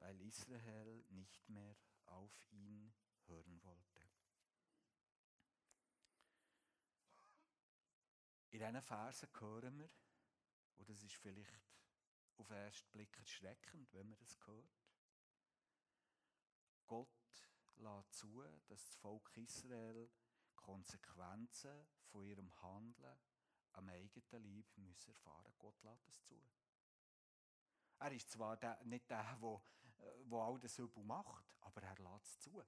weil 0.00 0.20
Israel 0.20 1.02
nicht 1.08 1.48
mehr 1.48 1.74
auf 2.04 2.46
ihn 2.50 2.92
hören 3.26 3.62
wollte. 3.62 4.06
In 8.50 8.58
diesen 8.58 8.82
Versen 8.82 9.30
hören 9.38 9.78
wir, 9.78 9.88
und 10.76 10.90
das 10.90 11.02
ist 11.02 11.14
vielleicht 11.14 11.58
auf 12.36 12.48
den 12.48 12.58
ersten 12.58 12.90
Blick 12.90 13.18
erschreckend, 13.18 13.90
wenn 13.94 14.10
man 14.10 14.18
das 14.18 14.38
hört, 14.46 14.84
Gott 16.86 17.08
lässt 17.76 18.12
zu, 18.12 18.42
dass 18.66 18.84
das 18.84 18.94
Volk 18.96 19.34
Israel 19.38 20.10
Konsequenzen 20.54 21.88
von 22.10 22.26
ihrem 22.26 22.52
Handeln 22.60 23.18
am 23.72 23.88
eigenen 23.88 24.66
Leib 24.76 25.06
erfahren. 25.08 25.54
Gott 25.56 25.82
lässt 25.82 26.06
es 26.08 26.20
zu. 26.20 26.38
Er 28.00 28.12
ist 28.12 28.30
zwar 28.30 28.56
der, 28.56 28.82
nicht 28.84 29.08
der, 29.10 29.22
der, 29.36 29.60
der 30.24 30.38
all 30.38 30.58
das 30.58 30.78
Übel 30.78 31.04
macht, 31.04 31.54
aber 31.60 31.82
er 31.82 31.96
lässt 31.96 32.26
es 32.26 32.38
zu. 32.40 32.58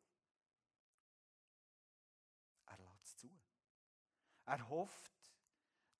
Er 2.67 2.79
lässt 2.79 3.05
es 3.05 3.17
zu. 3.17 3.31
Er 4.45 4.69
hofft, 4.69 5.33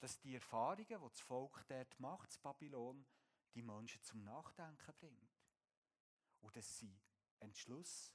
dass 0.01 0.21
die 0.21 0.35
Erfahrungen, 0.35 0.87
die 0.87 1.09
das 1.09 1.21
Volk 1.21 1.65
dort 1.67 1.99
macht, 1.99 2.29
das 2.29 2.39
Babylon, 2.39 3.07
die 3.55 3.63
Menschen 3.63 4.03
zum 4.03 4.23
Nachdenken 4.23 4.93
bringt. 4.99 5.41
Und 6.41 6.55
dass 6.55 6.79
sie 6.79 7.01
Entschluss 7.39 8.13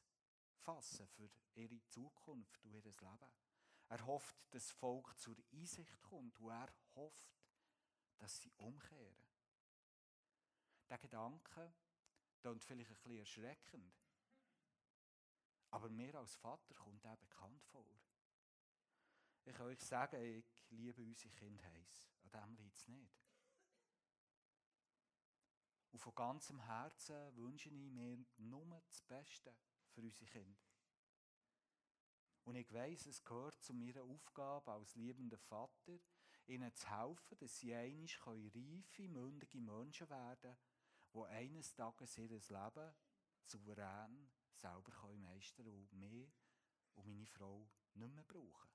fassen 0.58 1.08
für 1.08 1.30
ihre 1.56 1.82
Zukunft 1.88 2.64
und 2.64 2.74
ihr 2.74 2.84
Leben. 2.84 3.32
Er 3.90 4.06
hofft, 4.06 4.38
dass 4.52 4.68
das 4.68 4.72
Volk 4.72 5.18
zur 5.18 5.38
Einsicht 5.52 6.00
kommt 6.02 6.40
und 6.40 6.52
er 6.52 6.72
hofft, 6.94 7.42
dass 8.18 8.38
sie 8.38 8.52
umkehren. 8.58 9.27
Der 10.90 10.98
Gedanke 10.98 11.74
klingt 12.40 12.64
vielleicht 12.64 12.90
ein 12.90 12.96
bisschen 12.96 13.18
erschreckend, 13.18 13.94
aber 15.70 15.90
mir 15.90 16.16
als 16.16 16.36
Vater 16.36 16.74
kommt 16.76 17.04
er 17.04 17.18
bekannt 17.18 17.62
vor. 17.66 17.86
Ich 19.44 19.54
kann 19.54 19.68
euch 19.68 19.82
sagen, 19.82 20.22
ich 20.22 20.70
liebe 20.70 21.02
unsere 21.02 21.34
Kinder 21.34 21.64
heiß. 21.64 22.10
An 22.24 22.32
dem 22.32 22.56
liegt 22.56 22.78
es 22.78 22.88
nicht. 22.88 23.28
Und 25.92 26.00
von 26.00 26.16
ganzem 26.16 26.60
Herzen 26.60 27.36
wünsche 27.38 27.70
ich 27.70 27.76
mir 27.92 28.18
nur 28.38 28.82
das 28.88 29.02
Beste 29.02 29.56
für 29.90 30.02
unsere 30.02 30.30
Kinder. 30.30 30.62
Und 32.44 32.56
ich 32.56 32.72
weiß, 32.72 33.08
es 33.08 33.24
gehört 33.24 33.62
zu 33.62 33.74
meiner 33.74 34.04
Aufgabe 34.04 34.72
als 34.72 34.96
liebender 34.96 35.38
Vater, 35.38 36.00
ihnen 36.46 36.74
zu 36.74 36.90
helfen, 36.90 37.38
dass 37.40 37.58
sie 37.58 37.74
einig 37.74 38.26
reife, 38.26 39.08
mündige 39.10 39.60
Menschen 39.60 40.10
werden 40.10 40.40
können, 40.42 40.58
die 41.18 41.32
eines 41.32 41.74
Tages 41.74 42.18
ihr 42.18 42.28
Leben 42.30 42.94
souverän 43.44 44.30
selber 44.54 45.16
meistern 45.18 45.66
können 45.66 45.88
und 45.88 46.00
mich 46.00 46.30
und 46.94 47.08
meine 47.08 47.26
Frau 47.26 47.68
nicht 47.94 48.14
mehr 48.14 48.24
brauchen. 48.24 48.70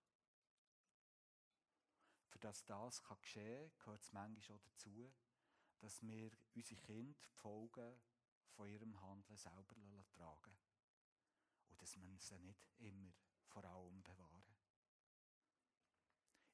Für 2.26 2.38
dass 2.38 2.64
das 2.64 3.02
geschehen 3.02 3.70
kann, 3.70 3.78
gehört 3.78 4.02
es 4.02 4.12
manchmal 4.12 4.56
auch 4.56 4.62
dazu, 4.62 5.12
dass 5.78 6.02
wir 6.02 6.30
unsere 6.54 6.80
Kinder 6.80 7.20
die 7.20 7.34
Folgen 7.34 8.00
von 8.50 8.68
ihrem 8.68 9.00
Handeln 9.00 9.36
selber 9.36 9.74
tragen 10.10 10.56
Und 11.68 11.82
dass 11.82 11.96
wir 11.96 12.18
sie 12.18 12.38
nicht 12.38 12.66
immer 12.78 13.12
vor 13.46 13.64
allem 13.64 14.02
bewahren. 14.02 14.42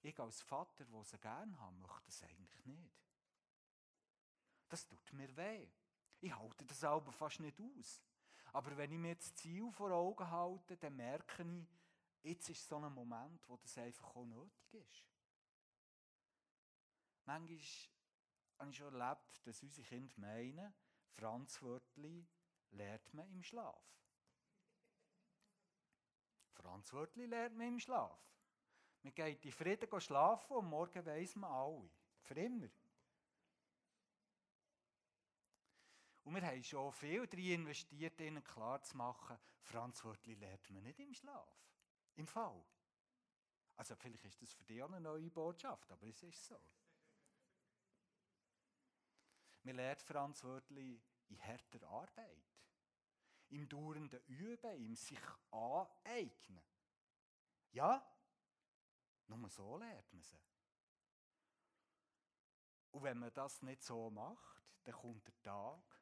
Ich 0.00 0.18
als 0.18 0.42
Vater, 0.42 0.84
der 0.84 1.04
sie 1.04 1.18
gerne 1.18 1.58
habe, 1.58 1.76
möchte 1.76 2.06
das 2.06 2.22
eigentlich 2.22 2.64
nicht. 2.66 3.07
Das 4.68 4.86
tut 4.86 5.12
mir 5.12 5.34
weh. 5.36 5.68
Ich 6.20 6.36
halte 6.36 6.64
das 6.64 6.84
aber 6.84 7.12
fast 7.12 7.40
nicht 7.40 7.60
aus. 7.60 8.02
Aber 8.52 8.76
wenn 8.76 8.92
ich 8.92 8.98
mir 8.98 9.14
das 9.14 9.34
Ziel 9.34 9.70
vor 9.72 9.90
Augen 9.92 10.30
halte, 10.30 10.76
dann 10.76 10.96
merke 10.96 11.42
ich, 11.42 11.66
jetzt 12.22 12.48
ist 12.48 12.66
so 12.66 12.76
ein 12.76 12.92
Moment, 12.92 13.46
wo 13.48 13.56
das 13.56 13.78
einfach 13.78 14.14
auch 14.14 14.24
nötig 14.24 14.74
ist. 14.74 15.06
Manchmal 17.24 17.58
habe 18.58 18.70
ich 18.70 18.76
schon 18.76 18.94
erlebt, 18.94 19.46
dass 19.46 19.62
unsere 19.62 19.86
Kinder 19.86 20.14
meinen, 20.18 20.74
Franz 21.10 21.62
Wörtli 21.62 22.26
lernt 22.70 23.14
man 23.14 23.30
im 23.30 23.42
Schlaf. 23.42 23.84
Franz 26.52 26.92
Wörtli 26.92 27.26
lernt 27.26 27.56
man 27.56 27.68
im 27.68 27.80
Schlaf. 27.80 28.18
Man 29.02 29.14
geht 29.14 29.44
in 29.44 29.52
Frieden 29.52 30.00
schlafen 30.00 30.56
und 30.56 30.66
morgen 30.66 31.04
weiss 31.06 31.36
man 31.36 31.50
alle. 31.50 31.90
Für 32.22 32.34
immer. 32.34 32.68
Und 36.28 36.34
wir 36.34 36.42
haben 36.42 36.62
schon 36.62 36.92
viel 36.92 37.26
darin 37.26 37.60
investiert, 37.62 38.20
ihnen 38.20 38.44
klarzumachen, 38.44 39.38
Franz 39.62 40.04
Wörtli 40.04 40.34
lernt 40.34 40.68
man 40.68 40.82
nicht 40.82 40.98
im 40.98 41.14
Schlaf. 41.14 41.58
Im 42.16 42.26
Fall. 42.26 42.62
Also 43.76 43.96
vielleicht 43.96 44.26
ist 44.26 44.42
das 44.42 44.52
für 44.52 44.64
dich 44.64 44.82
auch 44.82 44.90
eine 44.90 45.00
neue 45.00 45.30
Botschaft, 45.30 45.90
aber 45.90 46.06
es 46.06 46.22
ist 46.22 46.44
so. 46.44 46.60
Man 49.62 49.76
lernt 49.76 50.02
Franz 50.02 50.44
Wörtli 50.44 51.00
in 51.28 51.42
harter 51.42 51.88
Arbeit 51.88 52.44
im 53.48 53.66
dauernden 53.66 54.22
Üben, 54.26 54.84
im 54.84 54.96
sich 54.96 55.22
aneignen. 55.50 56.62
Ja, 57.70 58.06
nur 59.28 59.48
so 59.48 59.78
lernt 59.78 60.12
man 60.12 60.22
sie. 60.22 60.36
Und 62.90 63.02
wenn 63.02 63.18
man 63.18 63.32
das 63.32 63.62
nicht 63.62 63.82
so 63.82 64.10
macht, 64.10 64.62
dann 64.84 64.94
kommt 64.94 65.26
der 65.26 65.42
Tag, 65.42 65.97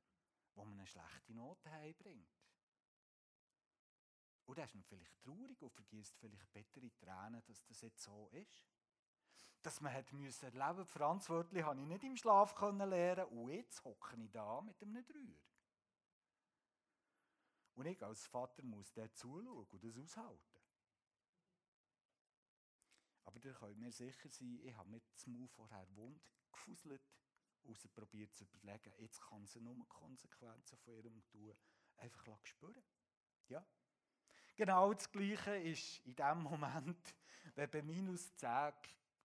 wo 0.57 0.65
man 0.65 0.79
eine 0.79 0.87
schlechte 0.87 1.35
Note 1.35 1.71
heimbringt. 1.71 2.29
Und 4.47 4.59
dann 4.59 4.65
ist 4.65 4.75
man 4.75 4.85
vielleicht 4.85 5.21
traurig 5.23 5.61
und 5.61 5.73
vergisst 5.73 6.17
vielleicht 6.19 6.53
bittere 6.53 6.91
Tränen, 6.97 7.43
dass 7.45 7.65
das 7.65 7.81
jetzt 7.83 8.03
so 8.03 8.29
ist. 8.31 8.65
Dass 9.63 9.81
man 9.81 9.93
hat 9.93 10.13
müssen 10.13 10.45
erleben, 10.45 10.87
Franz 10.87 11.29
Wörtli 11.29 11.61
habe 11.61 11.81
ich 11.81 11.87
nicht 11.87 12.05
im 12.05 12.17
Schlaf 12.17 12.55
lernen 12.61 13.25
und 13.27 13.51
jetzt 13.51 13.85
hocke 13.85 14.17
ich 14.23 14.31
da 14.31 14.61
mit 14.61 14.81
einem 14.81 15.05
Dreier. 15.05 15.43
Und 17.75 17.87
ich 17.87 18.03
als 18.03 18.27
Vater 18.27 18.63
muss 18.63 18.93
dort 18.93 19.17
zuschauen 19.17 19.67
und 19.67 19.85
das 19.85 19.99
aushalten. 19.99 20.61
Aber 23.25 23.41
da 23.41 23.53
könnt 23.53 23.79
mir 23.79 23.93
sicher 23.93 24.29
sein, 24.29 24.61
ich 24.63 24.75
habe 24.75 24.89
mit 24.89 25.03
dem 25.27 25.33
Mund 25.33 25.51
vorher 25.51 25.87
wund 25.97 26.23
gefuselt, 26.53 27.03
außer 27.69 27.89
probiert 27.89 28.35
zu 28.35 28.45
überlegen, 28.45 28.93
jetzt 28.99 29.21
kann 29.21 29.47
sie 29.47 29.61
nur 29.61 29.89
Konsequenzen 29.89 30.79
von 30.79 30.95
ihrem 30.95 31.25
Tun 31.29 31.57
einfach 31.97 32.45
spüren. 32.45 32.85
Ja? 33.49 33.65
Genau 34.55 34.93
das 34.95 35.11
Gleiche 35.11 35.57
ist 35.57 36.05
in 36.07 36.15
dem 36.15 36.43
Moment, 36.43 37.15
wenn 37.55 37.71
bei 37.71 37.83
minus 37.83 38.35
10, 38.37 38.73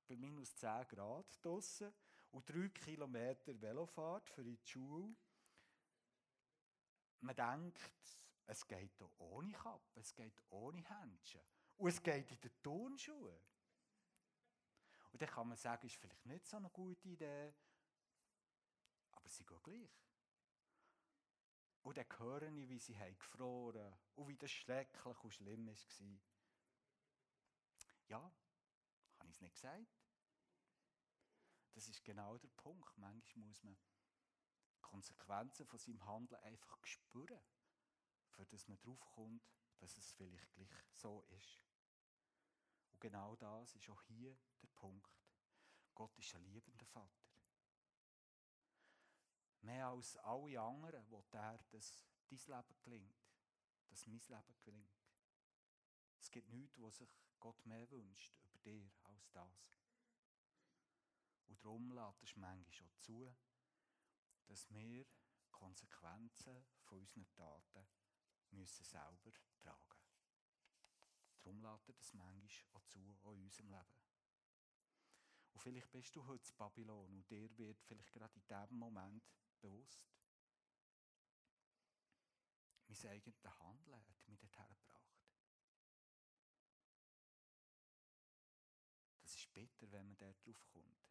bei 0.08 0.16
minus 0.18 0.56
10 0.56 0.88
Grad 0.90 1.44
draussen 1.44 1.94
und 2.32 2.50
drei 2.50 2.70
Kilometer 2.70 3.60
Velofahrt 3.62 4.30
für 4.30 4.44
die 4.44 4.60
Schule, 4.64 5.16
man 7.22 7.36
denkt, 7.36 7.94
es 8.48 8.68
geht 8.68 8.98
hier 8.98 9.10
ohne 9.20 9.52
Kappe, 9.52 10.00
es 10.00 10.14
geht 10.14 10.42
ohne 10.50 10.84
Händchen. 10.90 11.42
Und 11.78 11.90
es 11.90 12.02
geht 12.02 12.32
in 12.32 12.40
den 12.42 12.62
Turnschuhen. 12.62 13.40
Und 15.12 15.22
dann 15.22 15.30
kann 15.30 15.48
man 15.48 15.58
sagen, 15.58 15.86
ist 15.88 15.96
vielleicht 15.96 16.26
nicht 16.26 16.46
so 16.46 16.58
eine 16.58 16.70
gute 16.70 17.08
Idee, 17.08 17.54
aber 19.22 19.30
sie 19.30 19.46
gehen 19.46 19.64
gleich. 19.64 19.90
Und 21.84 21.98
dann 21.98 22.06
höre 22.20 22.44
ich, 22.44 22.70
wie 22.70 22.80
sie 22.80 22.98
haben 22.98 23.18
gefroren 23.18 23.98
und 24.16 24.28
wie 24.28 24.38
das 24.38 24.52
schrecklich 24.52 25.24
und 25.24 25.34
schlimm 25.34 25.68
war. 25.68 26.20
Ja, 28.08 28.34
habe 29.20 29.30
ich 29.30 29.36
es 29.36 29.42
nicht 29.42 29.56
gesagt? 29.56 29.88
Das 31.74 31.88
ist 31.88 32.04
genau 32.04 32.38
der 32.38 32.50
Punkt. 32.50 32.98
Manchmal 32.98 33.46
muss 33.46 33.64
man 33.64 33.76
die 33.76 34.82
Konsequenzen 34.82 35.66
von 35.66 35.80
seinem 35.80 36.06
Handeln 36.06 36.42
einfach 36.42 36.86
spüren 36.86 37.42
für 38.32 38.46
das 38.46 38.68
man 38.68 38.80
drauf 38.80 39.00
kommt, 39.12 39.44
dass 39.80 39.98
es 39.98 40.12
vielleicht 40.14 40.52
gleich 40.54 40.70
so 40.94 41.24
ist. 41.38 41.62
Und 42.92 43.00
genau 43.00 43.36
das 43.36 43.76
ist 43.76 43.90
auch 43.90 44.02
hier 44.04 44.38
der 44.62 44.68
Punkt. 44.70 45.12
Gott 45.94 46.18
ist 46.18 46.34
ein 46.36 46.46
liebender 46.46 46.86
Vater. 46.86 47.31
Mehr 49.62 49.88
als 49.88 50.18
alle 50.18 50.60
anderen 50.60 51.10
will 51.12 51.24
er, 51.32 51.60
dass 51.72 52.06
dein 52.30 52.58
Leben 52.58 52.80
gelingt, 52.84 53.32
dass 53.90 54.08
mein 54.08 54.20
Leben 54.20 54.62
gelingt. 54.64 55.02
Es 56.20 56.32
gibt 56.32 56.50
nichts, 56.50 56.80
was 56.80 56.98
sich 56.98 57.10
Gott 57.40 57.66
mehr 57.66 57.90
wünscht 57.90 58.36
über 58.44 58.58
dir 58.60 58.92
als 59.04 59.32
das. 59.32 59.72
Und 61.48 61.64
darum 61.64 61.92
lädt 61.92 62.24
es 62.24 62.36
manchmal 62.36 62.72
schon 62.72 62.92
zu, 63.00 63.36
dass 64.46 64.70
wir 64.70 65.06
Konsequenzen 65.52 66.66
von 66.84 67.00
unseren 67.00 67.30
Taten 67.34 67.88
müssen 68.52 68.84
selber 68.84 69.32
tragen. 69.60 70.00
Darum 71.44 71.62
lädt 71.62 71.88
er 71.88 71.94
das 71.94 72.14
manchmal 72.14 72.50
auch 72.74 72.86
zu, 72.86 73.00
in 73.00 73.44
unserem 73.44 73.70
Leben. 73.70 74.02
Und 75.54 75.60
vielleicht 75.60 75.92
bist 75.92 76.16
du 76.16 76.26
heute 76.26 76.50
in 76.50 76.58
Babylon 76.58 77.14
und 77.14 77.30
dir 77.30 77.58
wird 77.58 77.82
vielleicht 77.82 78.12
gerade 78.14 78.40
in 78.40 78.48
diesem 78.48 78.78
Moment 78.78 79.24
bewusst, 79.62 80.04
mein 82.88 83.12
eigenes 83.12 83.44
Handeln 83.46 83.96
hat 83.96 84.28
mich 84.28 84.40
dorthin 84.40 84.76
gebracht. 84.76 85.12
Das 89.22 89.36
ist 89.36 89.54
bitter, 89.54 89.92
wenn 89.92 90.08
man 90.08 90.18
dort 90.18 90.46
drauf 90.46 90.66
kommt. 90.74 91.02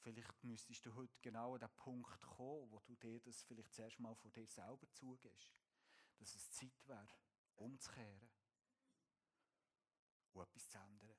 Vielleicht 0.00 0.44
müsstest 0.44 0.86
du 0.86 0.94
heute 0.94 1.20
genau 1.20 1.54
an 1.54 1.60
den 1.60 1.68
Punkt 1.76 2.20
kommen, 2.20 2.70
wo 2.70 2.80
du 2.80 2.96
dir 2.96 3.20
das 3.20 3.42
vielleicht 3.42 3.72
zuerst 3.74 4.00
mal 4.00 4.14
von 4.14 4.32
dir 4.32 4.46
selber 4.46 4.90
zugehst. 4.92 5.52
Dass 6.16 6.34
es 6.34 6.50
Zeit 6.50 6.86
wäre, 6.86 7.08
umzukehren. 7.56 8.30
etwas 10.34 10.68
zu 10.68 10.78
ändern. 10.78 11.16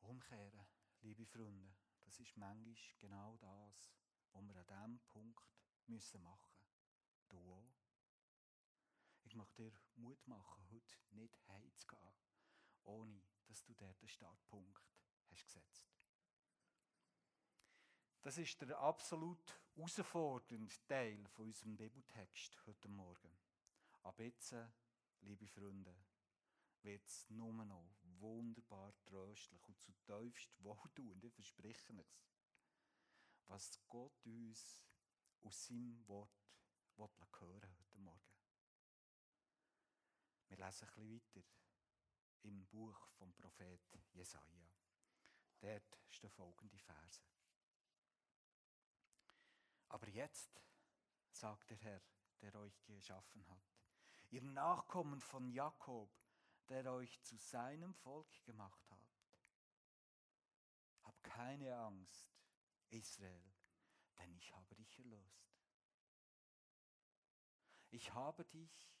Umkehren, 0.00 0.66
liebe 1.02 1.24
Freunde, 1.24 1.72
das 2.04 2.20
ist 2.20 2.36
manchmal 2.36 2.76
genau 2.98 3.36
das, 3.38 3.94
was 4.32 4.42
wir 4.42 4.56
an 4.56 4.66
diesem 4.66 5.00
Punkt 5.08 5.44
müssen 5.86 6.22
machen 6.22 6.54
müssen. 6.54 7.28
Du 7.28 7.54
auch. 7.54 7.74
Ich 9.22 9.34
möchte 9.34 9.62
dir 9.62 9.72
Mut 9.96 10.26
machen, 10.26 10.68
heute 10.70 10.96
nicht 11.10 11.38
heimzugehen, 11.48 12.14
ohne 12.84 13.22
dass 13.46 13.62
du 13.64 13.74
dort 13.74 14.00
den 14.00 14.08
Startpunkt 14.08 14.82
hast 15.30 15.46
gesetzt. 15.46 15.94
Das 18.22 18.36
ist 18.36 18.60
der 18.60 18.78
absolut 18.78 19.58
herausfordernde 19.74 20.74
Teil 20.86 21.26
von 21.28 21.46
unserem 21.46 21.76
Bibeltext 21.76 22.66
heute 22.66 22.88
Morgen. 22.88 23.38
Aber 24.02 24.22
jetzt, 24.22 24.54
liebe 25.22 25.46
Freunde, 25.46 25.96
wird 26.82 27.06
es 27.06 27.30
nur 27.30 27.52
noch 27.52 27.96
wunderbar 28.20 28.92
tröstlich 29.04 29.66
und 29.66 29.80
zutiefst 29.80 30.50
wohltuend, 30.62 31.24
ich 31.24 31.34
verspreche 31.34 31.92
es, 31.94 32.20
was 33.46 33.80
Gott 33.88 34.24
uns 34.24 34.84
aus 35.42 35.66
seinem 35.66 36.06
Wort 36.06 36.30
hören 37.40 37.76
heute 37.78 37.98
Morgen. 37.98 38.30
Wir 40.48 40.58
lesen 40.58 40.88
ein 40.88 40.94
bisschen 40.94 41.14
weiter 41.14 41.48
im 42.42 42.66
Buch 42.66 43.08
vom 43.12 43.32
Prophet 43.34 43.80
Jesaja. 44.12 44.74
Dort 45.60 45.98
stehen 46.08 46.30
folgende 46.30 46.78
Verse. 46.78 47.22
Aber 49.88 50.08
jetzt, 50.08 50.62
sagt 51.30 51.70
der 51.70 51.76
Herr, 51.78 52.02
der 52.40 52.54
euch 52.56 52.82
geschaffen 52.84 53.46
hat, 53.48 53.62
ihr 54.30 54.42
Nachkommen 54.42 55.20
von 55.20 55.48
Jakob, 55.50 56.10
der 56.70 56.92
euch 56.92 57.20
zu 57.22 57.36
seinem 57.36 57.92
Volk 57.94 58.42
gemacht 58.44 58.88
hat. 58.90 58.98
Hab 61.02 61.22
keine 61.24 61.76
Angst, 61.76 62.32
Israel, 62.90 63.52
denn 64.18 64.32
ich 64.36 64.54
habe 64.54 64.74
dich 64.76 64.98
erlöst. 65.00 65.50
Ich 67.90 68.14
habe 68.14 68.44
dich 68.44 68.94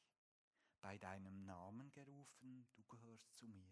bei 0.80 0.98
deinem 0.98 1.44
Namen 1.44 1.92
gerufen, 1.92 2.66
du 2.74 2.82
gehörst 2.84 3.36
zu 3.36 3.46
mir. 3.46 3.70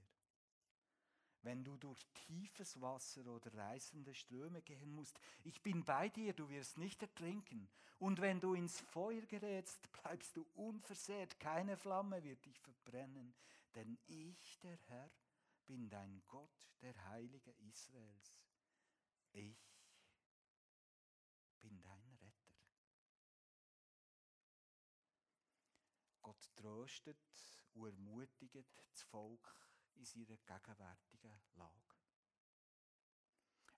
Wenn 1.42 1.64
du 1.64 1.76
durch 1.76 2.04
tiefes 2.14 2.80
Wasser 2.80 3.26
oder 3.26 3.52
reißende 3.54 4.14
Ströme 4.14 4.62
gehen 4.62 4.92
musst, 4.92 5.18
ich 5.44 5.62
bin 5.62 5.84
bei 5.84 6.08
dir, 6.08 6.34
du 6.34 6.48
wirst 6.48 6.78
nicht 6.78 7.02
ertrinken. 7.02 7.68
Und 7.98 8.20
wenn 8.20 8.40
du 8.40 8.54
ins 8.54 8.80
Feuer 8.80 9.22
gerätst, 9.22 9.90
bleibst 9.92 10.36
du 10.36 10.46
unversehrt, 10.54 11.40
keine 11.40 11.76
Flamme 11.76 12.22
wird 12.22 12.44
dich 12.44 12.60
verbrennen. 12.60 13.34
Denn 13.78 13.96
ich, 14.08 14.58
der 14.58 14.76
Herr, 14.88 15.08
bin 15.64 15.88
dein 15.88 16.20
Gott, 16.26 16.68
der 16.82 16.96
Heilige 17.10 17.52
Israels. 17.52 18.36
Ich 19.30 19.56
bin 21.60 21.80
dein 21.80 22.12
Retter. 22.14 22.56
Gott 26.22 26.50
tröstet 26.56 27.22
und 27.74 27.86
ermutigt 27.86 28.56
das 28.90 29.02
Volk 29.04 29.54
in 29.94 30.04
seiner 30.04 30.36
gegenwärtigen 30.38 31.38
Lage. 31.54 31.94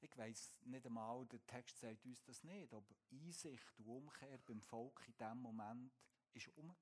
Ich 0.00 0.16
weiß 0.16 0.54
nicht 0.62 0.86
einmal, 0.86 1.26
der 1.26 1.46
Text 1.46 1.78
sagt 1.78 2.06
uns 2.06 2.22
das 2.22 2.42
nicht, 2.42 2.72
ob 2.72 2.90
Einsicht 3.12 3.78
und 3.78 3.84
Umkehr 3.84 4.38
beim 4.46 4.62
Volk 4.62 5.06
in 5.06 5.16
diesem 5.18 5.42
Moment 5.42 5.92
ist 6.32 6.48
um. 6.56 6.74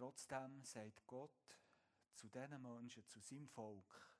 Trotzdem 0.00 0.64
sagt 0.64 1.06
Gott 1.06 1.58
zu 2.14 2.30
diesen 2.30 2.62
Menschen, 2.62 3.06
zu 3.06 3.20
seinem 3.20 3.46
Volk, 3.50 4.16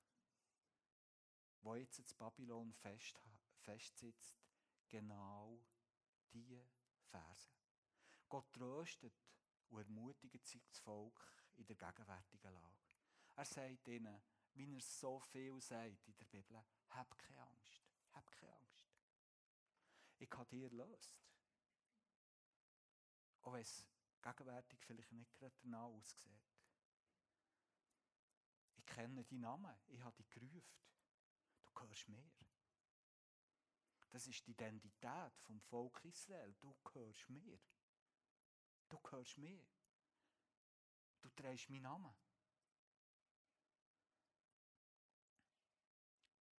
wo 1.62 1.74
jetzt 1.74 1.98
das 1.98 2.12
Babylon 2.12 2.70
fest, 2.74 3.18
festsitzt, 3.60 4.36
genau 4.90 5.58
diese 6.34 6.68
Verse. 7.06 7.48
Gott 8.28 8.52
tröstet 8.52 9.14
und 9.70 9.78
ermutigt 9.78 10.46
sich 10.46 10.62
das 10.66 10.80
Volk 10.80 11.18
in 11.56 11.64
der 11.64 11.76
gegenwärtigen 11.76 12.52
Lage. 12.52 12.96
Er 13.36 13.46
sagt 13.46 13.88
ihnen, 13.88 14.20
wie 14.52 14.74
er 14.74 14.82
so 14.82 15.18
viel 15.18 15.58
sagt 15.62 16.06
in 16.06 16.14
der 16.14 16.26
Bibel, 16.26 16.62
hab 16.90 17.16
keine 17.16 17.40
Angst, 17.40 17.88
hab 18.10 18.30
keine 18.30 18.52
Angst. 18.52 18.86
Ich 20.18 20.30
habe 20.30 20.44
dir 20.50 20.68
löst. 20.68 21.24
Auch 23.40 23.54
wenn 23.54 23.62
es 23.62 23.86
gegenwärtig 24.22 24.80
vielleicht 24.84 25.12
nicht 25.12 25.34
gerade 25.34 25.54
danach 25.62 25.84
aussieht. 25.84 26.42
Ich 28.76 28.86
kenne 28.86 29.24
deinen 29.24 29.40
Namen, 29.40 29.74
ich 29.88 30.00
habe 30.00 30.16
dich 30.16 30.28
gerufen. 30.30 30.62
Du 31.62 31.72
gehörst 31.72 32.08
mir. 32.08 32.30
Das 34.10 34.26
ist 34.26 34.44
die 34.46 34.50
Identität 34.50 35.38
vom 35.38 35.60
Volk 35.60 36.04
Israel. 36.04 36.52
Du 36.60 36.74
gehörst 36.82 37.28
mir. 37.28 37.58
Du 38.88 38.98
gehörst 38.98 39.38
mir. 39.38 39.64
Du 41.20 41.28
trägst 41.30 41.70
meinen 41.70 41.82
Namen. 41.82 42.14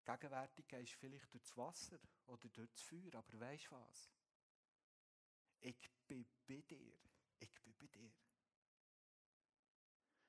Gegenwärtig 0.06 0.67
gehst 0.67 0.93
du 0.93 0.97
vielleicht 0.97 1.34
durch 1.34 1.43
das 1.43 1.58
Wasser 1.58 2.00
oder 2.26 2.50
durch 2.50 2.71
das 2.71 2.82
Feuer, 2.82 3.13
aber 3.15 3.39
weißt 3.39 3.67
du 3.67 3.71
was? 3.71 4.12
Ich 5.60 5.91
bin 6.08 6.26
bei 6.47 6.62
dir. 6.62 7.11
Bei 7.82 7.88
dir. 7.88 8.12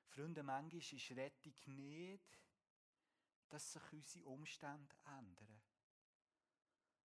Freunde, 0.07 0.41
manchmal 0.41 0.81
ist 0.81 1.11
Rettung 1.11 1.53
nicht, 1.75 2.39
dass 3.47 3.73
sich 3.73 3.93
unsere 3.93 4.25
Umstände 4.25 4.95
ändern, 5.05 5.61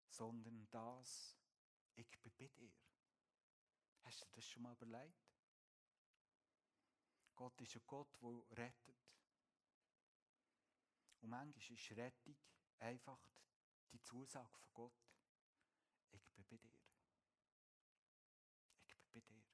sondern 0.08 0.66
das, 0.70 1.36
ich 1.96 2.18
bin 2.22 2.32
bei 2.38 2.48
dir. 2.48 2.72
Hast 4.04 4.22
du 4.22 4.26
das 4.32 4.46
schon 4.46 4.62
mal 4.62 4.72
überlegt? 4.72 5.28
Gott 7.36 7.60
ist 7.60 7.76
ein 7.76 7.82
Gott, 7.86 8.08
der 8.22 8.56
rettet. 8.56 8.96
Und 11.20 11.28
manchmal 11.28 11.78
ist 11.78 11.90
Rettung 11.90 12.38
einfach 12.78 13.20
die 13.92 14.00
Zusage 14.00 14.48
von 14.48 14.72
Gott. 14.72 15.08
Ich 16.10 16.24
bin 16.32 16.46
bei 16.46 16.56
dir. 16.56 16.78
Ich 18.86 18.96
bin 18.96 19.10
bei 19.12 19.20
dir. 19.20 19.44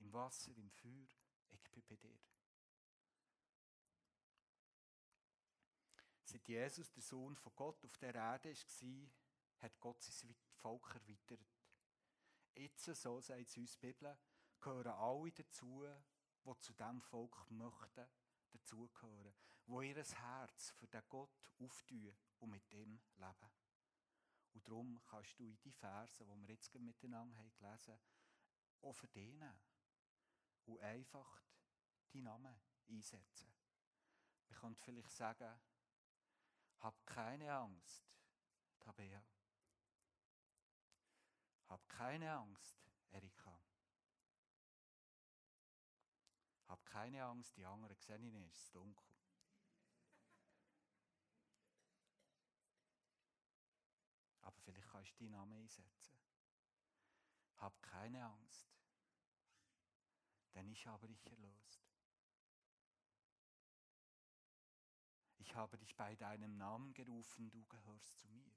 Im 0.00 0.03
Wasser, 0.14 0.56
im 0.56 0.70
Feuer, 0.70 1.08
ich 1.50 1.70
bin 1.72 1.82
bei 1.88 1.96
dir. 1.96 2.20
Seit 6.22 6.46
Jesus 6.46 6.92
der 6.92 7.02
Sohn 7.02 7.34
von 7.36 7.52
Gott 7.56 7.84
auf 7.84 7.96
der 7.98 8.14
Erde 8.14 8.54
war, 8.54 9.10
hat 9.58 9.80
Gott 9.80 10.02
sein 10.02 10.34
Volk 10.60 10.94
erweitert. 10.94 11.44
Jetzt, 12.54 12.84
so 12.84 13.20
sagt 13.20 13.40
es 13.40 13.56
uns 13.56 13.76
die 13.76 13.88
Bibel, 13.88 14.16
gehören 14.60 14.92
alle 14.92 15.32
dazu, 15.32 15.84
die 16.44 16.60
zu 16.60 16.72
diesem 16.72 17.02
Volk 17.02 17.50
möchten, 17.50 18.08
dazugehören, 18.52 19.34
wo 19.66 19.82
ihr 19.82 19.96
Herz 19.96 20.70
für 20.70 20.86
den 20.86 21.02
Gott 21.08 21.50
auftun 21.58 22.16
und 22.38 22.50
mit 22.50 22.72
dem 22.72 23.02
leben. 23.16 23.52
Und 24.52 24.68
darum 24.68 25.02
kannst 25.02 25.36
du 25.40 25.42
in 25.42 25.58
die 25.58 25.72
Verse, 25.72 26.24
die 26.24 26.40
wir 26.40 26.54
jetzt 26.54 26.72
miteinander 26.74 27.42
gelesen 27.58 27.94
haben, 27.94 28.00
auch 28.82 28.94
verdienen 28.94 29.58
und 30.66 30.80
einfach 30.80 31.42
die 32.12 32.22
Namen 32.22 32.54
einsetzen. 32.88 33.52
Man 34.48 34.58
könnte 34.58 34.80
vielleicht 34.82 35.10
sagen, 35.10 35.60
hab 36.80 37.06
keine 37.06 37.52
Angst, 37.52 38.04
Tabea. 38.80 39.24
Hab 41.68 41.88
keine 41.88 42.32
Angst, 42.32 42.78
Erika. 43.10 43.58
Hab 46.68 46.84
keine 46.84 47.24
Angst, 47.24 47.56
die 47.56 47.64
anderen 47.64 47.96
sehen 47.96 48.22
ich 48.22 48.32
nicht, 48.32 48.52
es 48.52 48.64
ist 48.64 48.74
dunkel. 48.74 49.08
Aber 54.42 54.56
vielleicht 54.58 54.88
kannst 54.88 55.12
du 55.12 55.24
deinen 55.24 55.32
Namen 55.32 55.52
einsetzen. 55.52 56.18
Hab 57.56 57.82
keine 57.82 58.24
Angst, 58.24 58.68
denn 60.54 60.68
ich 60.70 60.86
habe 60.86 61.06
dich 61.08 61.26
erlöst. 61.26 61.84
Ich 65.38 65.54
habe 65.54 65.76
dich 65.76 65.94
bei 65.94 66.14
deinem 66.16 66.56
Namen 66.56 66.94
gerufen, 66.94 67.50
du 67.50 67.64
gehörst 67.66 68.18
zu 68.18 68.28
mir. 68.28 68.52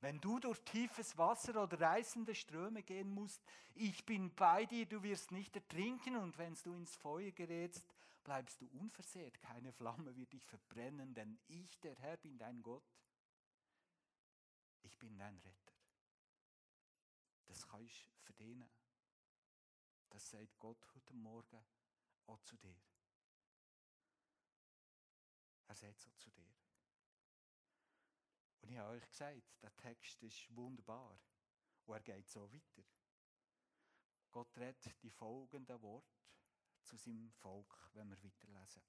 Wenn 0.00 0.20
du 0.20 0.40
durch 0.40 0.60
tiefes 0.64 1.16
Wasser 1.16 1.62
oder 1.62 1.80
reißende 1.80 2.34
Ströme 2.34 2.82
gehen 2.82 3.08
musst, 3.08 3.40
ich 3.74 4.04
bin 4.04 4.34
bei 4.34 4.66
dir, 4.66 4.84
du 4.84 5.02
wirst 5.02 5.30
nicht 5.30 5.54
ertrinken 5.54 6.16
und 6.16 6.36
wenn 6.38 6.54
du 6.64 6.74
ins 6.74 6.96
Feuer 6.96 7.30
gerätst, 7.30 7.86
bleibst 8.24 8.60
du 8.60 8.66
unversehrt, 8.66 9.40
keine 9.40 9.72
Flamme 9.72 10.14
wird 10.16 10.32
dich 10.32 10.44
verbrennen, 10.44 11.14
denn 11.14 11.38
ich, 11.46 11.78
der 11.80 11.94
Herr, 11.96 12.16
bin 12.16 12.36
dein 12.36 12.62
Gott. 12.62 12.84
Ich 14.82 14.98
bin 14.98 15.16
dein 15.18 15.36
Retter. 15.38 15.72
Das 17.46 17.66
kannst 17.68 18.04
du 18.04 18.24
verdienen. 18.24 18.68
Das 20.12 20.28
sagt 20.28 20.58
Gott 20.58 20.86
heute 20.94 21.14
Morgen 21.14 21.64
auch 22.26 22.40
zu 22.42 22.56
dir. 22.58 22.78
Er 25.66 25.74
sagt 25.74 26.00
so 26.00 26.10
zu 26.12 26.30
dir. 26.30 26.54
Und 28.60 28.70
ich 28.70 28.76
habe 28.76 28.90
euch 28.90 29.08
gesagt, 29.08 29.62
der 29.62 29.74
Text 29.76 30.22
ist 30.22 30.54
wunderbar. 30.54 31.18
Und 31.86 31.94
er 31.94 32.00
geht 32.02 32.28
so 32.28 32.52
weiter. 32.52 32.82
Gott 34.30 34.56
redet 34.58 35.02
die 35.02 35.10
folgenden 35.10 35.80
Worte 35.80 36.20
zu 36.82 36.96
seinem 36.96 37.30
Volk, 37.32 37.90
wenn 37.94 38.10
wir 38.10 38.22
weiterlesen. 38.22 38.82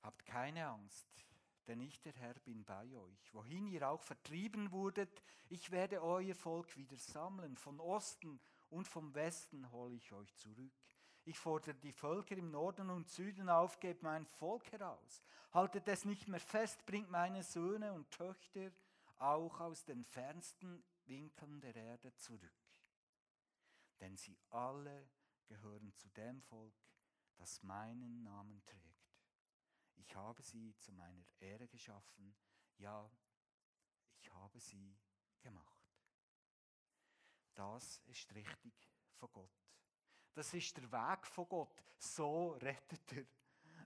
Habt 0.00 0.24
keine 0.24 0.66
Angst, 0.66 1.27
denn 1.68 1.80
ich, 1.80 2.00
der 2.00 2.14
Herr, 2.14 2.34
bin 2.40 2.64
bei 2.64 2.96
euch. 2.96 3.34
Wohin 3.34 3.66
ihr 3.68 3.88
auch 3.88 4.02
vertrieben 4.02 4.72
wurdet, 4.72 5.22
ich 5.50 5.70
werde 5.70 6.02
euer 6.02 6.34
Volk 6.34 6.76
wieder 6.76 6.96
sammeln. 6.96 7.56
Von 7.56 7.78
Osten 7.78 8.40
und 8.70 8.88
vom 8.88 9.14
Westen 9.14 9.70
hole 9.70 9.94
ich 9.94 10.12
euch 10.12 10.34
zurück. 10.36 10.72
Ich 11.24 11.38
fordere 11.38 11.74
die 11.74 11.92
Völker 11.92 12.36
im 12.38 12.50
Norden 12.50 12.88
und 12.88 13.08
Süden 13.08 13.50
auf, 13.50 13.78
gebt 13.80 14.02
mein 14.02 14.24
Volk 14.24 14.72
heraus. 14.72 15.22
Haltet 15.52 15.86
es 15.88 16.06
nicht 16.06 16.26
mehr 16.26 16.40
fest, 16.40 16.86
bringt 16.86 17.10
meine 17.10 17.42
Söhne 17.42 17.92
und 17.92 18.10
Töchter 18.10 18.72
auch 19.18 19.60
aus 19.60 19.84
den 19.84 20.04
fernsten 20.04 20.82
Winkeln 21.04 21.60
der 21.60 21.76
Erde 21.76 22.14
zurück. 22.16 22.40
Denn 24.00 24.16
sie 24.16 24.38
alle 24.48 25.10
gehören 25.46 25.92
zu 25.96 26.08
dem 26.10 26.40
Volk, 26.40 26.74
das 27.36 27.62
meinen 27.62 28.22
Namen 28.22 28.64
trägt. 28.64 28.87
Ich 29.98 30.14
habe 30.14 30.42
sie 30.42 30.74
zu 30.78 30.92
meiner 30.92 31.24
Ehre 31.40 31.68
geschaffen, 31.68 32.34
ja, 32.78 33.10
ich 34.20 34.32
habe 34.32 34.58
sie 34.60 34.96
gemacht. 35.40 35.78
Das 37.54 37.98
ist 38.06 38.32
richtig 38.34 38.88
von 39.16 39.30
Gott. 39.32 39.50
Das 40.32 40.54
ist 40.54 40.76
der 40.76 40.90
Weg 40.92 41.26
von 41.26 41.48
Gott. 41.48 41.82
So 41.98 42.52
rettet 42.52 43.12
er. 43.12 43.26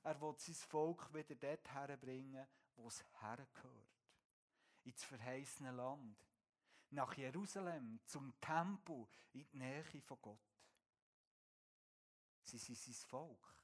Er 0.05 0.20
will 0.20 0.35
sein 0.37 0.55
Volk 0.55 1.12
wieder 1.14 1.35
dort 1.35 1.68
herbringen, 1.70 2.46
wo 2.75 2.88
es 2.88 3.03
hergehört. 3.20 3.88
Ins 4.85 5.05
verheißene 5.05 5.70
Land. 5.70 6.18
Nach 6.90 7.16
Jerusalem, 7.16 8.01
zum 8.05 8.38
Tempel, 8.40 9.07
in 9.33 9.48
die 9.48 9.57
Nähe 9.57 9.85
von 10.03 10.20
Gott. 10.20 10.53
Sie 12.42 12.59
sind 12.59 12.77
sein 12.77 12.94
Volk. 13.09 13.55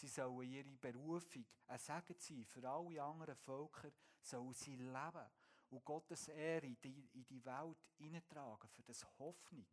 Sie 0.00 0.08
sollen 0.08 0.50
ihre 0.50 0.78
Berufung 0.78 1.44
ein 1.66 1.78
Segen 1.78 2.16
sein 2.18 2.46
für 2.46 2.66
alle 2.66 3.02
anderen 3.02 3.36
Völker, 3.36 3.92
sollen 4.22 4.54
sie 4.54 4.76
leben 4.76 5.30
und 5.68 5.84
Gottes 5.84 6.28
Ehre 6.28 6.66
in 6.66 6.80
die, 6.80 7.44
Welt 7.44 7.86
hineintragen, 7.98 8.70
für 8.70 8.82
das 8.82 9.04
Hoffnung 9.18 9.66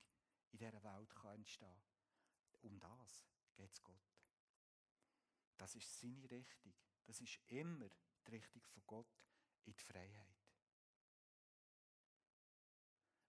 in 0.52 0.58
dieser 0.60 0.84
Welt 0.84 1.16
kann 1.16 1.38
entstehen 1.38 1.82
Um 2.62 2.78
das 2.78 3.26
geht 3.56 3.72
es 3.72 3.82
Gott. 3.82 3.96
Das 5.56 5.74
ist 5.76 5.98
seine 5.98 6.30
Richtung. 6.30 6.76
Das 7.06 7.22
ist 7.22 7.40
immer 7.48 7.88
die 8.26 8.32
Richtung 8.32 8.66
von 8.66 8.84
Gott 8.86 9.24
in 9.64 9.78
die 9.78 9.82
Freiheit. 9.82 10.52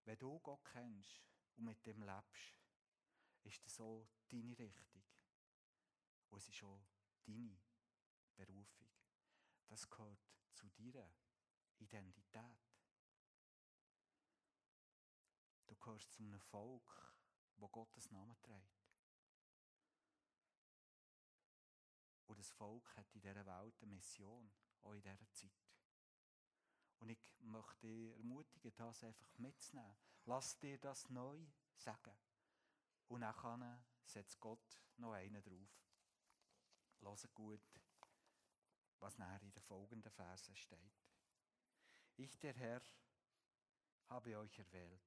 Wenn 0.03 0.17
du 0.17 0.37
Gott 0.39 0.65
kennst 0.65 1.23
und 1.55 1.63
mit 1.63 1.85
dem 1.85 2.03
lebst, 2.03 2.59
ist 3.43 3.65
das 3.65 3.75
so 3.75 4.05
deine 4.27 4.59
Richtung. 4.59 5.08
Und 6.29 6.37
es 6.37 6.49
ist 6.49 6.63
auch 6.63 6.81
deine 7.25 7.57
Berufung. 8.35 8.87
Das 9.67 9.89
gehört 9.89 10.19
zu 10.53 10.67
deiner 10.69 11.11
Identität. 11.77 12.43
Du 15.67 15.75
gehörst 15.75 16.11
zu 16.11 16.23
einem 16.23 16.39
Volk, 16.39 17.15
wo 17.57 17.67
Gottes 17.67 18.09
Namen 18.11 18.35
trägt. 18.41 18.79
Und 22.27 22.37
das 22.37 22.51
Volk 22.51 22.95
hat 22.95 23.13
in 23.15 23.21
dieser 23.21 23.45
Welt 23.45 23.81
eine 23.81 23.91
Mission, 23.91 24.51
auch 24.81 24.93
in 24.93 25.01
dieser 25.01 25.31
Zeit. 25.31 25.51
Und 26.99 27.09
ich 27.09 27.19
möchte 27.39 27.87
dich 27.87 28.15
ermutigen, 28.17 28.71
das 28.75 29.03
einfach 29.03 29.37
mitzunehmen. 29.37 29.97
Lass 30.25 30.59
dir 30.59 30.77
das 30.77 31.09
neu 31.09 31.43
sagen. 31.75 32.17
Und 33.07 33.21
dann 33.21 33.83
setzt 34.03 34.39
Gott 34.39 34.81
noch 34.97 35.13
einen 35.13 35.41
drauf. 35.41 35.88
Hört 37.01 37.33
gut, 37.33 37.61
was 38.99 39.17
nachher 39.17 39.41
in 39.41 39.51
den 39.51 39.61
folgenden 39.63 40.11
Versen 40.11 40.55
steht. 40.55 40.99
Ich, 42.17 42.37
der 42.39 42.53
Herr, 42.53 42.81
habe 44.07 44.37
euch 44.37 44.59
erwählt, 44.59 45.01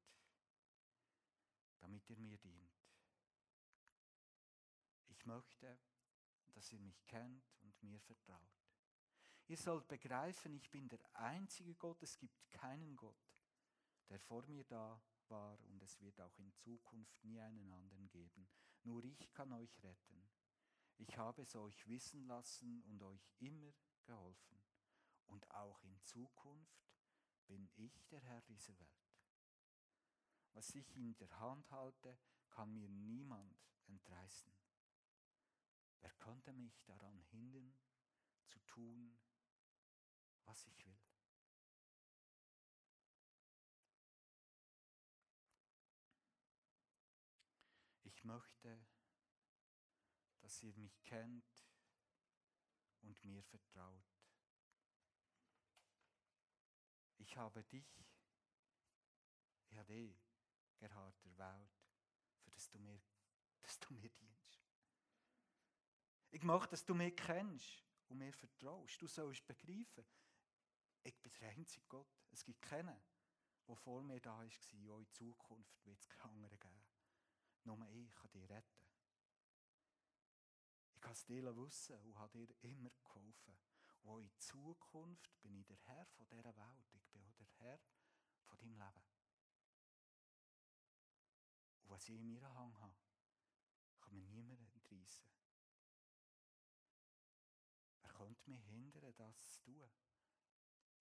damit 1.78 2.08
ihr 2.08 2.16
mir 2.16 2.38
dient. 2.38 2.82
Ich 5.08 5.26
möchte, 5.26 5.78
dass 6.52 6.72
ihr 6.72 6.80
mich 6.80 7.04
kennt 7.06 7.44
und 7.60 7.82
mir 7.82 8.00
vertraut. 8.00 8.62
Ihr 9.48 9.56
sollt 9.56 9.86
begreifen, 9.88 10.54
ich 10.54 10.70
bin 10.70 10.88
der 10.88 11.00
einzige 11.14 11.74
Gott, 11.74 12.02
es 12.02 12.16
gibt 12.16 12.50
keinen 12.50 12.96
Gott, 12.96 13.34
der 14.08 14.20
vor 14.20 14.46
mir 14.46 14.64
da 14.64 15.02
war 15.28 15.58
und 15.68 15.82
es 15.82 16.00
wird 16.00 16.20
auch 16.20 16.38
in 16.38 16.52
Zukunft 16.54 17.22
nie 17.24 17.40
einen 17.40 17.70
anderen 17.70 18.08
geben. 18.08 18.48
Nur 18.84 19.04
ich 19.04 19.30
kann 19.32 19.52
euch 19.52 19.82
retten. 19.82 20.31
Ich 20.98 21.16
habe 21.16 21.42
es 21.42 21.54
euch 21.56 21.86
wissen 21.88 22.26
lassen 22.26 22.82
und 22.84 23.02
euch 23.02 23.28
immer 23.38 23.72
geholfen. 24.04 24.62
Und 25.26 25.50
auch 25.50 25.82
in 25.84 26.00
Zukunft 26.02 26.82
bin 27.46 27.70
ich 27.76 28.06
der 28.08 28.20
Herr 28.20 28.42
dieser 28.42 28.78
Welt. 28.78 29.12
Was 30.52 30.74
ich 30.74 30.94
in 30.96 31.16
der 31.16 31.40
Hand 31.40 31.70
halte, 31.70 32.18
kann 32.50 32.72
mir 32.74 32.88
niemand 32.88 33.56
entreißen. 33.86 34.52
Wer 36.00 36.12
könnte 36.14 36.52
mich 36.52 36.82
daran 36.84 37.18
hindern, 37.30 37.74
zu 38.48 38.58
tun, 38.66 39.18
was 40.44 40.66
ich 40.66 40.84
will? 40.84 40.98
Ich 48.02 48.24
möchte 48.24 48.86
dass 50.52 50.62
ihr 50.64 50.74
mich 50.74 51.02
kennt 51.04 51.64
und 53.00 53.24
mir 53.24 53.42
vertraut. 53.42 54.04
Ich 57.16 57.34
habe 57.38 57.64
dich, 57.64 58.04
ich 59.70 59.78
habe 59.78 59.94
dich, 59.94 60.14
Gerhard, 60.76 61.24
erwählt, 61.24 61.70
für 62.42 62.50
das 62.50 62.68
du 62.68 62.78
mir, 62.80 63.00
dass 63.62 63.80
du 63.80 63.94
mir 63.94 64.10
dienst. 64.10 64.60
Ich 66.32 66.42
möchte, 66.42 66.68
dass 66.68 66.84
du 66.84 66.94
mich 66.94 67.16
kennst 67.16 67.82
und 68.08 68.18
mir 68.18 68.34
vertraust. 68.34 69.00
Du 69.00 69.06
sollst 69.06 69.46
begreifen, 69.46 70.04
ich 71.02 71.16
bin 71.22 71.32
der 71.40 71.48
einzige 71.48 71.86
Gott. 71.88 72.26
Es 72.30 72.44
gibt 72.44 72.60
keinen, 72.60 73.02
der 73.66 73.76
vor 73.76 74.02
mir 74.02 74.20
da 74.20 74.36
war, 74.36 74.44
auch 74.44 74.98
in 74.98 75.10
Zukunft 75.12 75.86
wird 75.86 75.98
es 75.98 76.08
keine 76.10 76.34
anderen 76.34 76.58
geben. 76.58 76.84
Nur 77.64 77.88
ich 77.88 78.14
kann 78.16 78.30
dich 78.32 78.50
retten. 78.50 78.91
Kann 81.02 81.12
es 81.12 81.24
dir 81.24 81.56
wissen 81.56 81.98
und 81.98 82.16
habe 82.16 82.46
dir 82.46 82.54
immer 82.62 82.90
geholfen. 82.90 83.58
Und 84.02 84.22
in 84.22 84.38
Zukunft 84.38 85.42
bin 85.42 85.56
ich 85.56 85.66
der 85.66 85.76
Herr 85.86 86.06
von 86.06 86.26
dieser 86.28 86.56
Welt. 86.56 86.94
Ich 86.94 87.06
bin 87.10 87.22
auch 87.24 87.34
der 87.34 87.48
Herr 87.58 87.80
von 88.44 88.56
deinem 88.58 88.78
Leben. 88.78 89.02
Und 91.82 91.90
was 91.90 92.08
ich 92.08 92.14
in 92.14 92.32
meiner 92.32 92.54
Hand 92.54 92.78
habe, 92.78 92.96
kann 94.00 94.14
mir 94.14 94.22
niemand 94.28 94.60
entreissen. 94.60 95.26
Wer 98.00 98.10
könnte 98.10 98.50
mich 98.50 98.64
hindern, 98.66 99.14
das 99.16 99.48
zu 99.48 99.60
tun? 99.62 99.90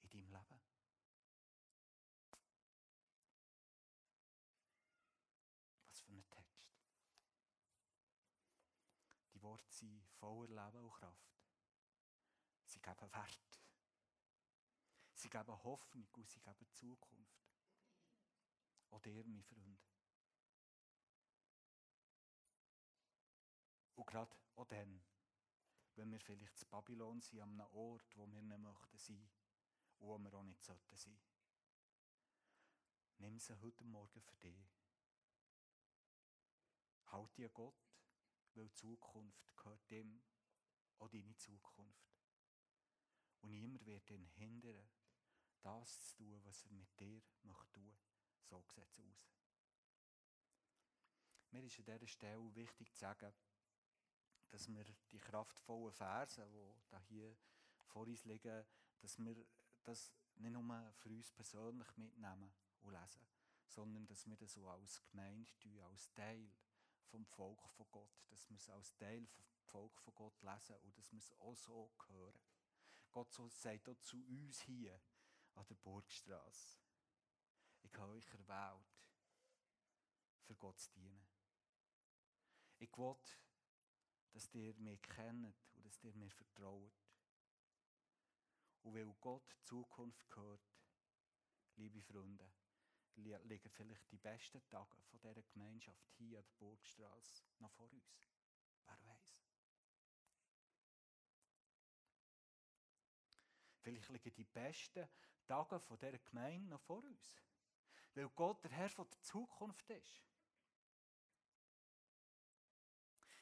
In 0.02 0.10
deinem 0.10 0.32
Leben? 0.32 0.71
Worte 9.62 9.74
sind 9.74 10.04
voller 10.20 10.72
Leben 10.72 10.84
und 10.84 10.92
Kraft. 10.92 11.40
Sie 12.66 12.80
geben 12.80 13.14
Wert. 13.14 13.62
Sie 15.14 15.30
geben 15.30 15.64
Hoffnung 15.64 16.08
und 16.14 16.30
sie 16.30 16.40
geben 16.40 16.72
Zukunft. 16.72 17.48
Auch 18.90 19.02
dir, 19.02 19.24
mein 19.26 19.44
Freund. 19.44 19.80
Und 23.96 24.08
gerade 24.08 24.36
auch 24.56 24.66
dann, 24.66 25.04
wenn 25.96 26.12
wir 26.12 26.20
vielleicht 26.20 26.58
zu 26.58 26.66
Babylon 26.66 27.22
sind, 27.22 27.42
an 27.42 27.52
einem 27.52 27.74
Ort, 27.74 28.18
wo 28.18 28.26
wir 28.28 28.42
nicht 28.42 28.60
möchten 28.60 28.98
sein 28.98 29.30
und 30.00 30.08
wo 30.08 30.18
wir 30.18 30.34
auch 30.34 30.44
nicht 30.44 30.64
sollten 30.64 30.98
sein. 30.98 31.20
Nimm 33.20 33.40
sie 33.40 33.60
heute 33.62 33.84
Morgen 33.84 34.22
für 34.22 34.38
dich. 34.38 34.74
Halt 37.12 37.38
dir 37.38 37.50
Gott 37.50 37.91
weil 38.56 38.68
die 38.68 38.74
Zukunft 38.74 39.56
gehört 39.58 39.90
dem, 39.90 40.22
auch 41.00 41.10
deine 41.10 41.36
Zukunft. 41.36 42.12
Und 43.42 43.52
niemand 43.52 43.86
wird 43.86 44.10
ihn 44.12 44.26
hindern, 44.38 44.88
das 45.62 46.10
zu 46.10 46.18
tun, 46.18 46.42
was 46.44 46.64
er 46.64 46.72
mit 46.72 47.00
dir 47.00 47.22
möchte 47.44 47.72
tun. 47.72 47.98
So 48.44 48.62
sieht 48.62 48.90
es 48.92 49.00
aus. 49.00 49.32
Mir 51.52 51.64
ist 51.64 51.80
an 51.80 51.86
dieser 51.86 52.08
Stelle 52.08 52.56
wichtig 52.56 52.92
zu 52.94 53.00
sagen, 53.00 53.34
dass 54.50 54.68
wir 54.68 54.84
die 55.12 55.20
kraftvollen 55.20 55.94
Verse, 55.94 56.46
die 56.92 56.98
hier 57.08 57.38
vor 57.88 58.08
uns 58.08 58.26
liegen, 58.26 58.66
dass 59.00 59.18
wir 59.18 59.46
das 59.84 60.14
nicht 60.36 60.52
nur 60.52 60.94
für 60.94 61.10
uns 61.10 61.32
persönlich 61.32 61.98
mitnehmen 61.98 62.54
und 62.82 62.92
lesen, 62.92 63.26
sondern 63.68 64.06
dass 64.08 64.26
wir 64.28 64.38
das 64.38 64.54
so 64.54 64.68
als 64.70 65.04
Gemeinde 65.04 65.52
tun, 65.60 65.80
als 65.82 66.12
Teil 66.14 66.52
vom 67.12 67.26
Volk 67.26 67.70
von 67.70 67.86
Gott, 67.92 68.24
dass 68.30 68.50
wir 68.50 68.56
es 68.56 68.70
als 68.70 68.96
Teil 68.96 69.28
vom 69.28 69.46
Volk 69.66 70.00
von 70.00 70.16
Gott 70.16 70.42
lesen 70.42 70.78
und 70.78 70.98
dass 70.98 71.12
wir 71.12 71.20
es 71.20 71.32
auch 71.40 71.56
so 71.56 71.92
hören. 72.08 72.40
Gott 73.12 73.34
sagt 73.34 73.90
auch 73.90 74.00
zu 74.00 74.18
uns 74.18 74.62
hier 74.62 75.00
an 75.56 75.66
der 75.68 75.76
Burgstraße. 75.76 76.80
Ich 77.84 77.94
habe 77.98 78.14
euch 78.14 78.28
erwählt, 78.28 78.86
für 80.44 80.56
Gott 80.56 80.80
zu 80.80 80.92
dienen. 80.92 81.28
Ich 82.80 82.98
will, 82.98 83.18
dass 84.32 84.54
ihr 84.54 84.74
mich 84.76 85.02
kennt 85.02 85.56
und 85.74 85.86
dass 85.86 86.02
ihr 86.04 86.14
mir 86.14 86.32
vertraut. 86.32 86.94
Und 88.84 88.96
weil 88.96 89.14
Gott 89.20 89.56
Zukunft 89.64 90.30
gehört, 90.30 90.62
liebe 91.76 92.02
Freunde, 92.02 92.52
liegen 93.16 93.70
vielleicht 93.70 94.12
die 94.12 94.18
besten 94.18 94.68
Tage 94.70 95.02
von 95.10 95.20
dieser 95.20 95.42
Gemeinschaft 95.44 96.10
hier 96.18 96.40
an 96.40 96.46
der 96.46 96.54
Burgstraße 96.58 97.44
noch 97.60 97.72
vor 97.72 97.92
uns. 97.92 98.18
Wer 98.86 98.98
weiß? 99.04 99.46
Vielleicht 103.82 104.10
liegen 104.10 104.34
die 104.34 104.44
besten 104.44 105.08
Tage 105.46 105.80
von 105.80 105.98
dieser 105.98 106.20
Gemeinde 106.20 106.70
noch 106.70 106.82
vor 106.82 107.04
uns. 107.04 107.36
Weil 108.14 108.30
Gott 108.30 108.64
der 108.64 108.72
Herr 108.72 108.90
von 108.90 109.10
der 109.10 109.22
Zukunft 109.22 109.90
ist. 109.90 110.22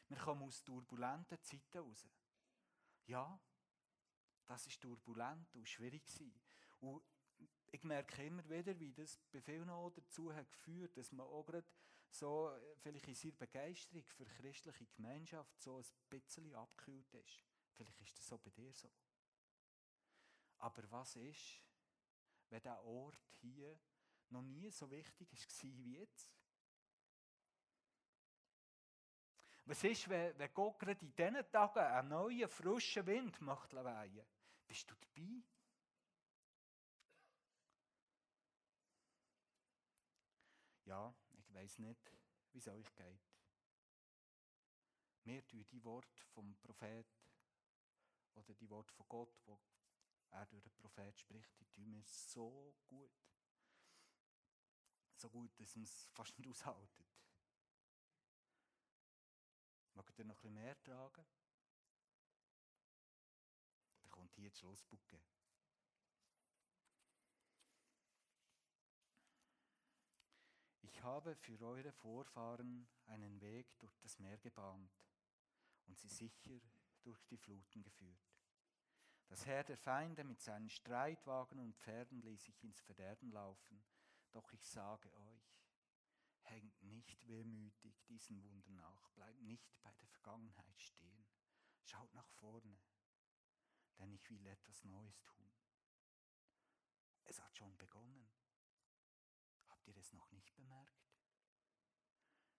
Wir 0.07 0.17
kommen 0.17 0.43
aus 0.43 0.63
turbulenten 0.63 1.41
Zeiten 1.41 1.77
raus. 1.77 2.07
Ja, 3.05 3.39
das 4.47 4.65
ist 4.65 4.81
turbulent 4.81 5.53
und 5.55 5.67
schwierig. 5.67 6.03
Und 6.79 7.03
ich 7.71 7.83
merke 7.83 8.23
immer 8.25 8.47
wieder, 8.49 8.77
wie 8.79 8.93
das 8.93 9.17
bei 9.31 9.41
vielen 9.41 9.69
auch 9.69 9.91
dazu 9.91 10.33
hat 10.33 10.51
geführt, 10.51 10.95
dass 10.97 11.11
man 11.11 11.25
auch 11.25 11.45
gerade 11.45 11.67
so, 12.09 12.51
vielleicht 12.77 13.07
in 13.07 13.15
seiner 13.15 13.35
Begeisterung 13.35 14.03
für 14.03 14.25
christliche 14.25 14.85
Gemeinschaft 14.87 15.61
so 15.61 15.77
ein 15.77 15.85
bisschen 16.09 16.53
abgekühlt 16.55 17.13
ist. 17.13 17.43
Vielleicht 17.75 18.01
ist 18.01 18.17
das 18.17 18.27
so 18.27 18.37
bei 18.37 18.49
dir 18.49 18.73
so. 18.73 18.89
Aber 20.57 20.89
was 20.91 21.15
ist, 21.15 21.61
wenn 22.49 22.61
der 22.61 22.83
Ort 22.83 23.21
hier 23.41 23.79
noch 24.29 24.41
nie 24.41 24.69
so 24.71 24.89
wichtig 24.89 25.31
war 25.31 25.77
wie 25.77 25.97
jetzt? 25.97 26.33
Was 29.65 29.83
ist, 29.83 30.09
wenn 30.09 30.53
Gott 30.53 30.79
gerade 30.79 31.05
in 31.05 31.15
diesen 31.15 31.51
Tagen 31.51 31.79
einen 31.79 32.09
neuen, 32.09 32.49
frischen 32.49 33.05
Wind 33.05 33.39
macht 33.39 33.73
wehen? 33.73 34.25
Bist 34.67 34.89
du 34.89 34.95
dabei? 34.95 35.43
Ja, 40.89 41.13
ich 41.37 41.53
weiß 41.53 41.77
nicht, 41.77 42.11
wie 42.51 42.57
es 42.57 42.67
euch 42.67 42.95
geht. 42.95 43.21
Mir 45.23 45.45
tun 45.45 45.63
die 45.67 45.83
Worte 45.83 46.23
vom 46.33 46.57
Prophet 46.57 47.05
oder 48.33 48.55
die 48.55 48.67
Worte 48.71 48.91
von 48.95 49.07
Gott, 49.07 49.39
wo 49.45 49.61
er 50.31 50.47
durch 50.47 50.63
den 50.63 50.73
Prophet 50.73 51.19
spricht, 51.19 51.59
die 51.59 51.67
tun 51.67 51.91
mir 51.91 52.03
so 52.03 52.75
gut. 52.87 53.11
So 55.13 55.29
gut, 55.29 55.59
dass 55.59 55.75
man 55.75 55.83
es 55.83 56.07
fast 56.07 56.35
nicht 56.39 56.49
aushaltet. 56.49 57.05
Mag 59.93 60.11
ihr 60.17 60.25
noch 60.25 60.37
ein 60.37 60.37
bisschen 60.37 60.53
mehr 60.55 60.81
tragen? 60.81 61.27
Dann 64.01 64.09
kommt 64.09 64.33
hier 64.33 64.49
die 64.49 64.57
Schlussbucke. 64.57 65.21
Ich 70.99 71.05
habe 71.05 71.33
für 71.33 71.57
eure 71.61 71.93
Vorfahren 71.93 72.85
einen 73.05 73.39
Weg 73.39 73.79
durch 73.79 73.95
das 73.99 74.19
Meer 74.19 74.37
gebahnt 74.37 74.91
und 75.85 75.97
sie 75.97 76.09
sicher 76.09 76.59
durch 77.03 77.23
die 77.27 77.37
Fluten 77.37 77.81
geführt. 77.81 78.35
Das 79.27 79.45
Heer 79.45 79.63
der 79.63 79.77
Feinde 79.77 80.25
mit 80.25 80.41
seinen 80.41 80.69
Streitwagen 80.69 81.57
und 81.61 81.77
Pferden 81.77 82.21
ließ 82.21 82.43
sich 82.43 82.61
ins 82.65 82.81
Verderben 82.81 83.31
laufen, 83.31 83.81
doch 84.33 84.51
ich 84.51 84.67
sage 84.67 85.09
euch, 85.13 85.63
hängt 86.41 86.83
nicht 86.83 87.25
wehmütig 87.29 88.03
diesen 88.09 88.43
Wunder 88.43 88.69
nach, 88.71 89.09
bleibt 89.11 89.39
nicht 89.39 89.81
bei 89.81 89.93
der 89.93 90.07
Vergangenheit 90.09 90.81
stehen, 90.81 91.25
schaut 91.85 92.13
nach 92.13 92.27
vorne, 92.27 92.77
denn 93.99 94.11
ich 94.11 94.29
will 94.29 94.45
etwas 94.47 94.83
Neues 94.83 95.23
tun. 95.23 95.49
Es 97.23 97.41
hat 97.41 97.55
schon 97.55 97.77
begonnen. 97.77 98.38
Ihr 99.89 99.97
es 99.97 100.13
noch 100.13 100.31
nicht 100.31 100.53
bemerkt? 100.55 101.03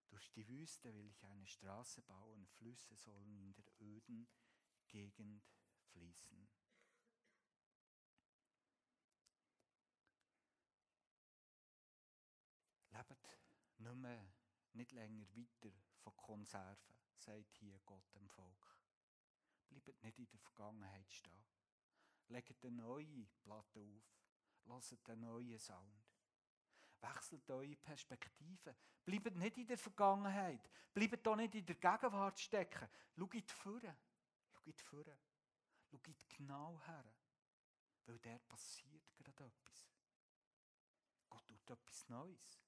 Durch 0.09 0.29
die 0.31 0.45
Wüste 0.49 0.93
will 0.93 1.07
ich 1.07 1.23
eine 1.23 1.47
Straße 1.47 2.01
bauen, 2.01 2.45
Flüsse 2.45 2.97
sollen 2.97 3.37
in 3.37 3.53
der 3.53 3.63
öden 3.79 4.27
Gegend 4.89 5.49
fließen. 5.93 6.49
Lebt 12.89 13.09
nicht 13.77 13.95
mehr, 13.95 14.33
nicht 14.73 14.91
länger 14.91 15.25
weiter 15.33 15.71
von 16.01 16.17
Konserven, 16.17 16.97
sagt 17.15 17.55
hier 17.55 17.79
Gott 17.85 18.13
dem 18.13 18.27
Volk. 18.27 18.77
Bleibt 19.69 20.03
nicht 20.03 20.19
in 20.19 20.27
der 20.29 20.39
Vergangenheit 20.41 21.09
stehen. 21.13 21.45
Legt 22.27 22.65
eine 22.65 22.75
neue 22.75 23.25
Platte 23.39 23.79
auf. 23.79 24.03
Lasst 24.65 25.09
einen 25.09 25.21
neuen 25.21 25.57
Sound. 25.57 26.10
Wechselt 27.01 27.49
eure 27.49 27.75
Perspektive. 27.75 28.75
Bleibt 29.03 29.35
nicht 29.35 29.57
in 29.57 29.67
der 29.67 29.77
Vergangenheit. 29.77 30.69
Bleibt 30.93 31.25
doch 31.25 31.35
nicht 31.35 31.55
in 31.55 31.65
der 31.65 31.75
Gegenwart 31.75 32.39
stecken. 32.39 32.87
Schaut 33.17 33.51
vorne. 33.51 33.97
Schaut 34.51 34.81
vorne. 34.81 35.17
Schaut 35.89 36.29
genau 36.29 36.79
her. 36.85 37.13
Weil 38.05 38.19
der 38.19 38.39
passiert 38.39 39.11
gerade 39.15 39.45
etwas. 39.45 39.91
Gott 41.29 41.47
tut 41.47 41.69
etwas 41.69 42.09
Neues. 42.09 42.61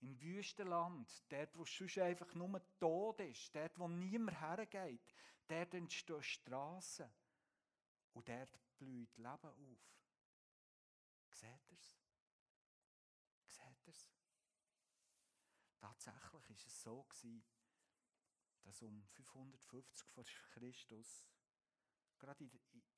Im 0.00 0.20
Wüstenland, 0.20 1.10
dort, 1.30 1.56
wo 1.56 1.64
sonst 1.64 1.98
einfach 1.98 2.34
nur 2.34 2.60
Tod 2.78 3.20
ist, 3.20 3.54
dort, 3.54 3.78
wo 3.78 3.88
niemand 3.88 4.38
hergeht, 4.40 5.14
dort 5.46 5.72
entstehen 5.74 6.22
Strassen. 6.22 7.10
Und 8.12 8.28
dort 8.28 8.58
blüht 8.78 9.16
Leben 9.16 9.28
auf. 9.28 9.94
Seht 11.30 11.70
ihr 11.70 11.78
es? 11.78 11.98
Seht 13.46 13.86
ihr 13.86 13.92
es? 13.92 14.10
Tatsächlich 16.04 16.32
war 16.32 16.66
es 16.66 16.82
so, 16.82 17.06
dass 18.62 18.82
um 18.82 19.02
550 19.06 20.06
vor 20.08 20.24
Christus, 20.52 21.26
gerade 22.18 22.44
in, 22.44 22.50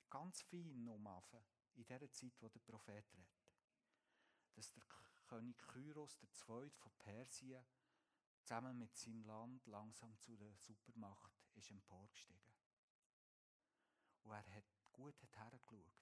ganz 0.09 0.41
fein 0.41 0.87
umaffen, 0.87 1.39
in 1.75 1.85
der 1.85 2.11
Zeit, 2.11 2.33
wo 2.41 2.49
der 2.49 2.59
Prophet 2.59 3.05
redet, 3.13 3.29
dass 4.55 4.71
der 4.71 4.83
König 5.27 5.57
Kyros 5.67 6.17
II. 6.21 6.69
von 6.69 6.91
Persien 6.99 7.65
zusammen 8.43 8.77
mit 8.77 8.95
seinem 8.97 9.23
Land 9.23 9.65
langsam 9.67 10.17
zu 10.19 10.35
der 10.35 10.53
Supermacht 10.57 11.33
ist 11.55 11.71
emporgestiegen. 11.71 12.53
Und 14.23 14.31
er 14.31 14.55
hat 14.55 14.65
gut 14.91 15.15
hergeschaut. 15.35 15.93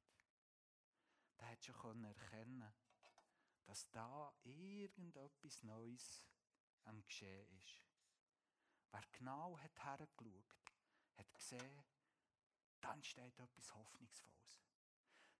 Der 1.39 1.49
hat 1.49 1.63
schon 1.63 2.03
erkennen 2.03 2.73
dass 3.65 3.89
da 3.89 4.31
irgendetwas 4.43 5.63
Neues 5.63 6.23
am 6.85 7.03
Geschehen 7.05 7.51
ist. 7.57 7.85
Wer 8.91 9.03
genau 9.11 9.57
hat 9.59 9.83
hergeschaut, 9.83 10.55
hat 11.17 11.33
gesehen, 11.33 11.83
dann 12.81 13.03
steht 13.03 13.39
etwas 13.39 13.73
Hoffnungsvolles. 13.75 14.63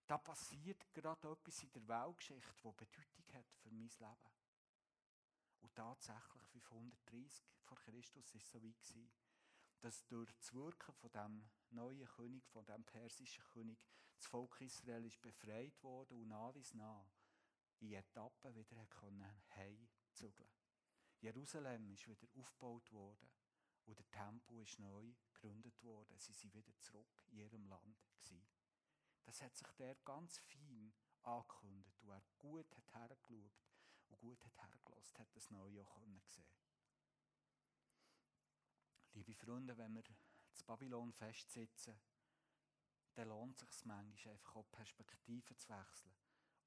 Da 0.07 0.17
passiert 0.17 0.93
gerade 0.93 1.31
etwas 1.31 1.63
in 1.63 1.71
der 1.71 1.87
Weltgeschichte, 1.87 2.53
das 2.63 2.75
Bedeutung 2.75 3.33
hat 3.33 3.51
für 3.53 3.71
mein 3.71 3.89
Leben. 3.89 4.35
Und 5.61 5.75
tatsächlich 5.75 6.43
530 6.43 7.43
vor 7.63 7.77
Christus 7.79 8.35
ist 8.35 8.43
es 8.43 8.51
so 8.51 8.61
weit 8.61 8.83
dass 9.81 10.05
durch 10.07 10.31
das 10.33 10.53
Wirken 10.53 10.93
von 10.93 11.11
dem 11.11 11.49
neuen 11.69 12.07
König, 12.07 12.47
von 12.47 12.65
dem 12.65 12.83
persischen 12.85 13.43
König, 13.45 13.79
das 14.17 14.27
Volk 14.27 14.59
Israel 14.61 15.05
ist 15.05 15.21
befreit 15.21 15.81
worden 15.83 16.21
und 16.21 16.27
nach 16.27 16.53
dies 16.53 16.73
nach 16.73 17.13
in 17.79 17.91
Etappen 17.91 18.55
wieder 18.55 18.77
heimzügeln 19.55 20.55
Jerusalem 21.26 21.89
ist 21.89 22.07
wieder 22.07 22.28
aufgebaut 22.38 22.91
worden 22.91 23.32
und 23.88 23.97
der 23.97 24.11
Tempel 24.11 24.59
ist 24.59 24.78
neu 24.78 25.11
gegründet 25.34 25.82
worden. 25.82 26.19
Sie 26.19 26.34
sind 26.34 26.53
wieder 26.53 26.78
zurück 26.78 27.26
in 27.32 27.39
ihrem 27.39 27.65
Land 27.65 27.97
gewesen. 28.13 28.47
Das 29.23 29.41
hat 29.41 29.57
sich 29.57 29.67
der 29.80 29.95
ganz 30.05 30.38
fein 30.38 30.93
angekündigt 31.23 31.99
und 32.03 32.11
er 32.11 32.21
gut 32.38 32.71
hat 32.78 32.93
hergeschaut 32.93 33.59
und 34.07 34.19
gut 34.19 34.45
hat 34.45 34.55
hergelassen, 34.55 35.17
hat 35.17 35.36
das 35.36 35.49
Neue 35.49 35.84
auch 35.84 35.97
sehen 36.28 36.45
Liebe 39.13 39.34
Freunde, 39.34 39.76
wenn 39.80 39.95
wir 39.95 40.03
zu 40.53 40.63
Babylon 40.63 41.11
festsitzen, 41.11 41.99
dann 43.15 43.30
lohnt 43.30 43.55
es 43.55 43.61
sich 43.61 43.86
manchmal 43.86 44.34
einfach 44.36 44.57
auch 44.57 44.71
Perspektiven 44.71 45.57
zu 45.57 45.69
wechseln 45.69 46.15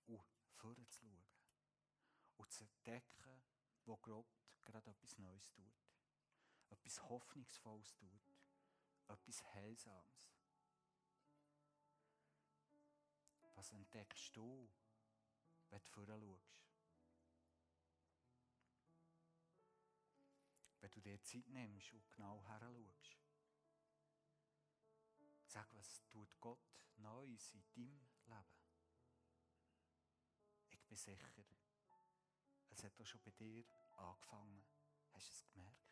und 0.07 0.21
vorzuschauen. 0.57 1.23
Und 2.39 2.51
zu 2.51 2.65
entdecken, 2.65 3.45
wo 3.85 3.97
Gott 3.99 4.38
gerade 4.69 4.91
etwas 4.91 5.17
Neues 5.19 5.51
tut. 5.51 5.73
Etwas 6.69 7.03
Hoffnungsvolles 7.09 7.95
tut. 7.95 8.35
Etwas 9.09 9.43
Heilsames. 9.55 10.29
Was 13.55 13.73
entdeckst 13.73 14.37
du, 14.37 14.71
wenn 15.71 15.83
du 15.83 15.91
vorher 15.91 16.21
schaust? 16.21 16.55
Wenn 20.81 20.91
du 20.91 21.01
dir 21.01 21.23
Zeit 21.23 21.49
nimmst 21.49 21.93
und 21.93 22.11
genau 22.11 22.45
her 22.47 22.61
schaust. 22.61 23.17
Sag, 25.47 25.73
was 25.75 26.07
tut 26.09 26.39
Gott 26.41 26.85
Neues 26.99 27.55
in 27.55 27.65
deinem 27.75 28.07
Leben? 28.27 28.59
Ich 30.71 30.85
bin 30.85 30.97
sicher, 30.97 31.29
es 32.69 32.85
hat 32.85 33.01
auch 33.01 33.07
schon 33.07 33.21
bei 33.23 33.31
dir 33.31 33.65
angefangen. 33.99 34.65
Hast 35.13 35.29
du 35.29 35.33
es 35.35 35.53
gemerkt? 35.53 35.88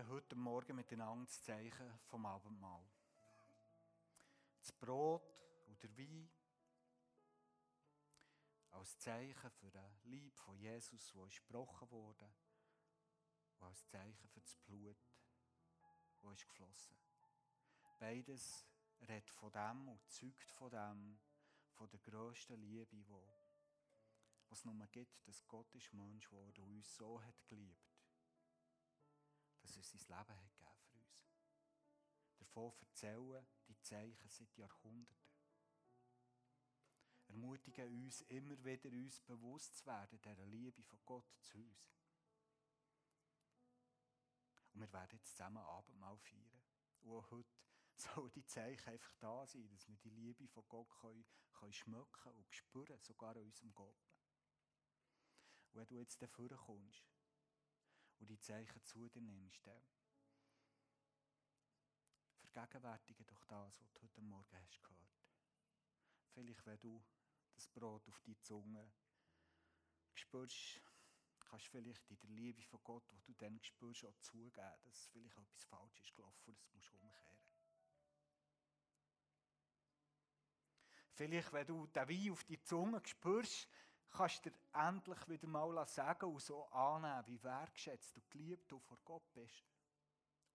Feiern 0.00 0.08
heute 0.08 0.34
Morgen 0.34 0.76
miteinander 0.76 1.26
das 1.26 1.42
Zeichen 1.42 1.98
vom 2.06 2.24
Abendmahl. 2.24 2.84
Das 4.58 4.72
Brot 4.72 5.22
und 5.66 5.82
der 5.82 5.96
Wein 5.96 6.30
als 8.70 8.98
Zeichen 8.98 9.50
für 9.50 9.70
den 9.70 10.00
Lieb 10.04 10.38
von 10.38 10.56
Jesus, 10.56 11.14
wo 11.14 11.26
ist 11.26 11.42
gebrochen 11.42 11.90
wurde, 11.90 12.32
und 13.58 13.66
als 13.66 13.86
Zeichen 13.88 14.28
für 14.28 14.40
das 14.40 14.56
Blut, 14.56 14.96
wo 16.22 16.30
ist 16.30 16.48
geflossen. 16.48 16.96
Beides 17.98 18.66
redet 19.06 19.30
von 19.30 19.52
dem 19.52 19.88
und 19.88 20.10
zeugt 20.10 20.50
von 20.52 20.70
dem, 20.70 21.20
von 21.72 21.90
der 21.90 22.00
grössten 22.00 22.60
Liebe, 22.60 22.86
die 22.86 23.04
es 24.50 24.64
nur 24.64 24.86
gibt, 24.86 25.28
dass 25.28 25.46
Gott 25.46 25.74
ist 25.74 25.92
Mensch 25.92 26.30
wurde 26.32 26.62
und 26.62 26.76
uns 26.76 26.96
so 26.96 27.22
hat 27.22 27.46
geliebt 27.46 27.89
dass 29.76 29.92
er 29.92 29.98
sein 29.98 30.18
Leben 30.18 30.36
hat 30.36 30.52
gegeben 30.54 30.74
für 30.82 30.98
uns. 30.98 31.30
Davon 32.38 32.72
erzählen 32.80 33.46
die 33.68 33.80
Zeichen 33.80 34.28
seit 34.28 34.56
Jahrhunderten. 34.56 35.30
Ermutigen 37.28 38.04
uns 38.04 38.22
immer 38.22 38.62
wieder, 38.64 38.90
uns 38.90 39.20
bewusst 39.20 39.76
zu 39.76 39.86
werden, 39.86 40.20
dieser 40.20 40.46
Liebe 40.46 40.82
von 40.82 40.98
Gott 41.04 41.30
zu 41.42 41.58
uns. 41.58 42.00
Und 44.72 44.80
wir 44.80 44.92
werden 44.92 45.16
jetzt 45.16 45.30
zusammen 45.30 45.58
Abendmahl 45.58 46.18
feiern. 46.18 46.62
Und 47.02 47.12
auch 47.12 47.30
heute 47.30 47.54
sollen 47.96 48.32
die 48.32 48.46
Zeichen 48.46 48.88
einfach 48.90 49.14
da 49.20 49.46
sein, 49.46 49.68
dass 49.68 49.88
wir 49.88 49.96
die 49.98 50.10
Liebe 50.10 50.48
von 50.48 50.66
Gott 50.68 50.90
können, 51.00 51.24
können 51.52 51.72
schmecken 51.72 52.32
und 52.32 52.52
spüren, 52.54 53.00
sogar 53.00 53.36
an 53.36 53.42
unserem 53.44 53.74
Gott. 53.74 54.10
Und 55.72 55.80
wenn 55.80 55.86
du 55.86 55.94
jetzt 55.96 56.20
dafür 56.20 56.48
kommst, 56.56 57.04
und 58.20 58.28
die 58.28 58.38
Zeichen 58.38 58.82
zu 58.84 59.08
dir 59.08 59.22
nimmst, 59.22 59.60
vergegenwärtige 62.50 63.24
doch 63.24 63.44
das, 63.44 63.80
was 63.80 63.92
du 63.92 64.02
heute 64.02 64.22
Morgen 64.22 64.56
hast 64.56 64.82
gehört. 64.82 65.00
Vielleicht, 66.32 66.66
wenn 66.66 66.80
du 66.80 67.02
das 67.54 67.68
Brot 67.68 68.08
auf 68.08 68.20
die 68.22 68.38
Zunge 68.40 68.92
spürst, 70.14 70.80
kannst 71.38 71.66
du 71.66 71.70
vielleicht 71.70 72.10
in 72.10 72.18
der 72.18 72.30
Liebe 72.30 72.62
von 72.62 72.80
Gott, 72.82 73.04
wo 73.10 73.18
du 73.20 73.34
dann 73.34 73.62
spürst, 73.62 74.04
auch 74.04 74.18
zugeben, 74.18 74.74
dass 74.82 75.06
vielleicht 75.06 75.36
etwas 75.36 75.64
falsch 75.64 76.00
ist 76.00 76.14
gelaufen 76.14 76.50
und 76.50 76.58
das 76.58 76.72
musst 76.72 76.92
umkehren. 76.92 77.38
Vielleicht, 81.12 81.52
wenn 81.52 81.66
du 81.66 81.86
den 81.86 82.08
Wein 82.08 82.32
auf 82.32 82.44
die 82.44 82.62
Zunge 82.62 83.02
spürst, 83.04 83.68
kannst 84.10 84.44
du 84.44 84.50
dir 84.50 84.56
endlich 84.72 85.28
wieder 85.28 85.46
mal 85.46 85.86
sagen 85.86 86.32
und 86.32 86.42
so 86.42 86.66
annehmen, 86.66 87.26
wie 87.26 87.42
wertschätzt 87.42 88.16
und 88.16 88.30
geliebt 88.30 88.70
du 88.70 88.78
vor 88.78 88.98
Gott 89.04 89.32
bist. 89.32 89.64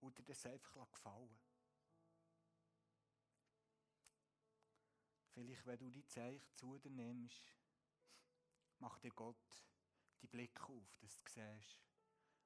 Und 0.01 0.17
dir 0.17 0.23
das 0.23 0.45
einfach 0.45 0.89
gefallen. 0.91 1.39
Vielleicht, 5.33 5.65
wenn 5.65 5.79
du 5.79 5.89
die 5.89 6.05
Zeichen 6.05 6.53
zu 6.53 6.77
dir 6.77 6.91
nimmst, 6.91 7.53
macht 8.79 9.03
dir 9.03 9.11
Gott 9.11 9.65
die 10.21 10.27
Blicke 10.27 10.63
auf, 10.63 10.97
dass 10.97 11.17
du 11.17 11.23
siehst, 11.27 11.83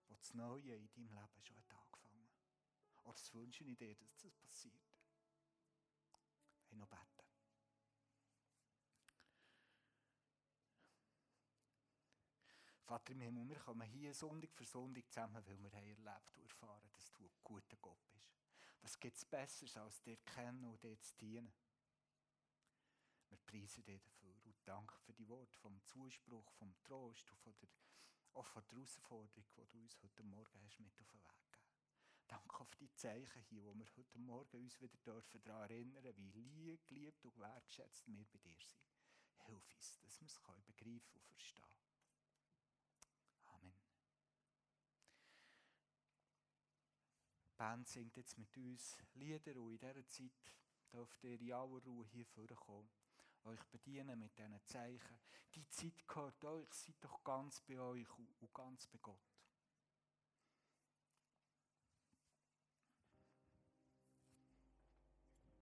wo 0.07 0.15
das 0.15 0.33
Neue 0.33 0.75
in 0.75 0.89
deinem 0.89 1.09
Leben 1.09 1.41
schon 1.41 1.57
hat 1.57 1.71
angefangen 1.71 2.29
hat. 2.29 3.03
Oder 3.03 3.13
das 3.13 3.33
wünsche 3.33 3.63
ich 3.63 3.77
dir, 3.77 3.95
dass 3.95 4.17
das 4.17 4.35
passiert. 4.37 4.81
Ich 6.69 6.77
noch 6.77 6.87
beten. 6.87 7.18
Vater 12.89 13.11
im 13.11 13.21
Himmel, 13.21 13.47
wir 13.47 13.59
kommen 13.59 13.87
hier 13.87 14.15
Sonntag 14.15 14.51
für 14.51 14.65
Sonntag 14.65 15.07
zusammen, 15.11 15.45
weil 15.45 15.61
wir 15.61 15.71
haben 15.73 15.85
erlebt 15.85 16.35
und 16.37 16.43
erfahren, 16.43 16.89
dass 16.91 17.13
du 17.13 17.23
ein 17.23 17.29
guter 17.43 17.77
Gott 17.77 18.01
bist. 18.11 18.33
Was 18.81 18.99
gibt 18.99 19.15
es 19.15 19.25
Besseres, 19.25 19.77
als 19.77 20.01
dir 20.01 20.17
kennen 20.17 20.65
und 20.65 20.81
dir 20.81 20.99
zu 20.99 21.15
dienen? 21.17 21.53
Wir 23.27 23.37
preisen 23.45 23.83
dir 23.83 23.99
dafür 23.99 24.33
und 24.43 24.55
danken 24.65 24.97
für 25.01 25.13
die 25.13 25.27
Worte 25.27 25.55
vom 25.59 25.79
Zuspruch, 25.83 26.49
vom 26.53 26.73
Trost 26.83 27.29
und 27.29 27.37
von 27.37 27.53
der, 27.61 27.69
auch 28.33 28.47
von 28.47 28.63
der 28.65 28.79
Herausforderung, 28.79 29.45
die 29.55 29.67
du 29.67 29.77
uns 29.77 30.01
heute 30.01 30.23
Morgen 30.23 30.59
hast 30.63 30.79
mit 30.79 30.99
auf 30.99 31.11
den 31.11 31.21
Weg 31.21 31.43
gegeben 31.51 31.69
Danke 32.27 32.59
auf 32.59 32.75
die 32.77 32.91
Zeichen 32.95 33.43
hier, 33.49 33.63
wo 33.65 33.75
wir 33.75 33.85
heute 33.97 34.17
Morgen 34.17 34.63
uns 34.63 34.81
wieder 34.81 34.97
dürfen 35.05 35.43
daran 35.43 35.69
erinnern, 35.69 36.15
wie 36.33 36.49
lieb, 36.49 36.87
geliebt 36.87 37.23
und 37.23 37.37
wertschätzt 37.37 38.07
wir 38.07 38.25
bei 38.25 38.39
dir 38.39 38.57
sind. 38.57 38.81
Hilf 39.45 39.75
uns, 39.75 39.99
dass 39.99 40.19
wir 40.19 40.25
es 40.25 40.39
begreifen 40.65 41.19
und 41.19 41.27
verstehen 41.27 41.88
Band 47.59 47.89
singt 47.89 48.15
jetzt 48.15 48.37
mit 48.37 48.55
uns 48.55 48.97
Lieder 49.15 49.59
und 49.59 49.73
in 49.73 49.79
dieser 49.79 50.07
Zeit 50.07 50.31
dürft 50.93 51.21
ihr 51.25 51.41
in 51.41 51.51
aller 51.51 51.83
Ruhe 51.83 52.05
hier 52.05 52.25
vorkommen, 52.25 52.89
euch 53.43 53.61
bedienen 53.65 54.17
mit 54.17 54.37
diesen 54.37 54.63
Zeichen. 54.63 55.19
Die 55.53 55.67
Zeit 55.67 56.07
gehört 56.07 56.41
euch, 56.45 56.71
seid 56.71 56.95
doch 57.01 57.21
ganz 57.21 57.59
bei 57.59 57.77
euch 57.77 58.07
und 58.17 58.53
ganz 58.53 58.87
bei 58.87 58.97
Gott. 59.01 59.38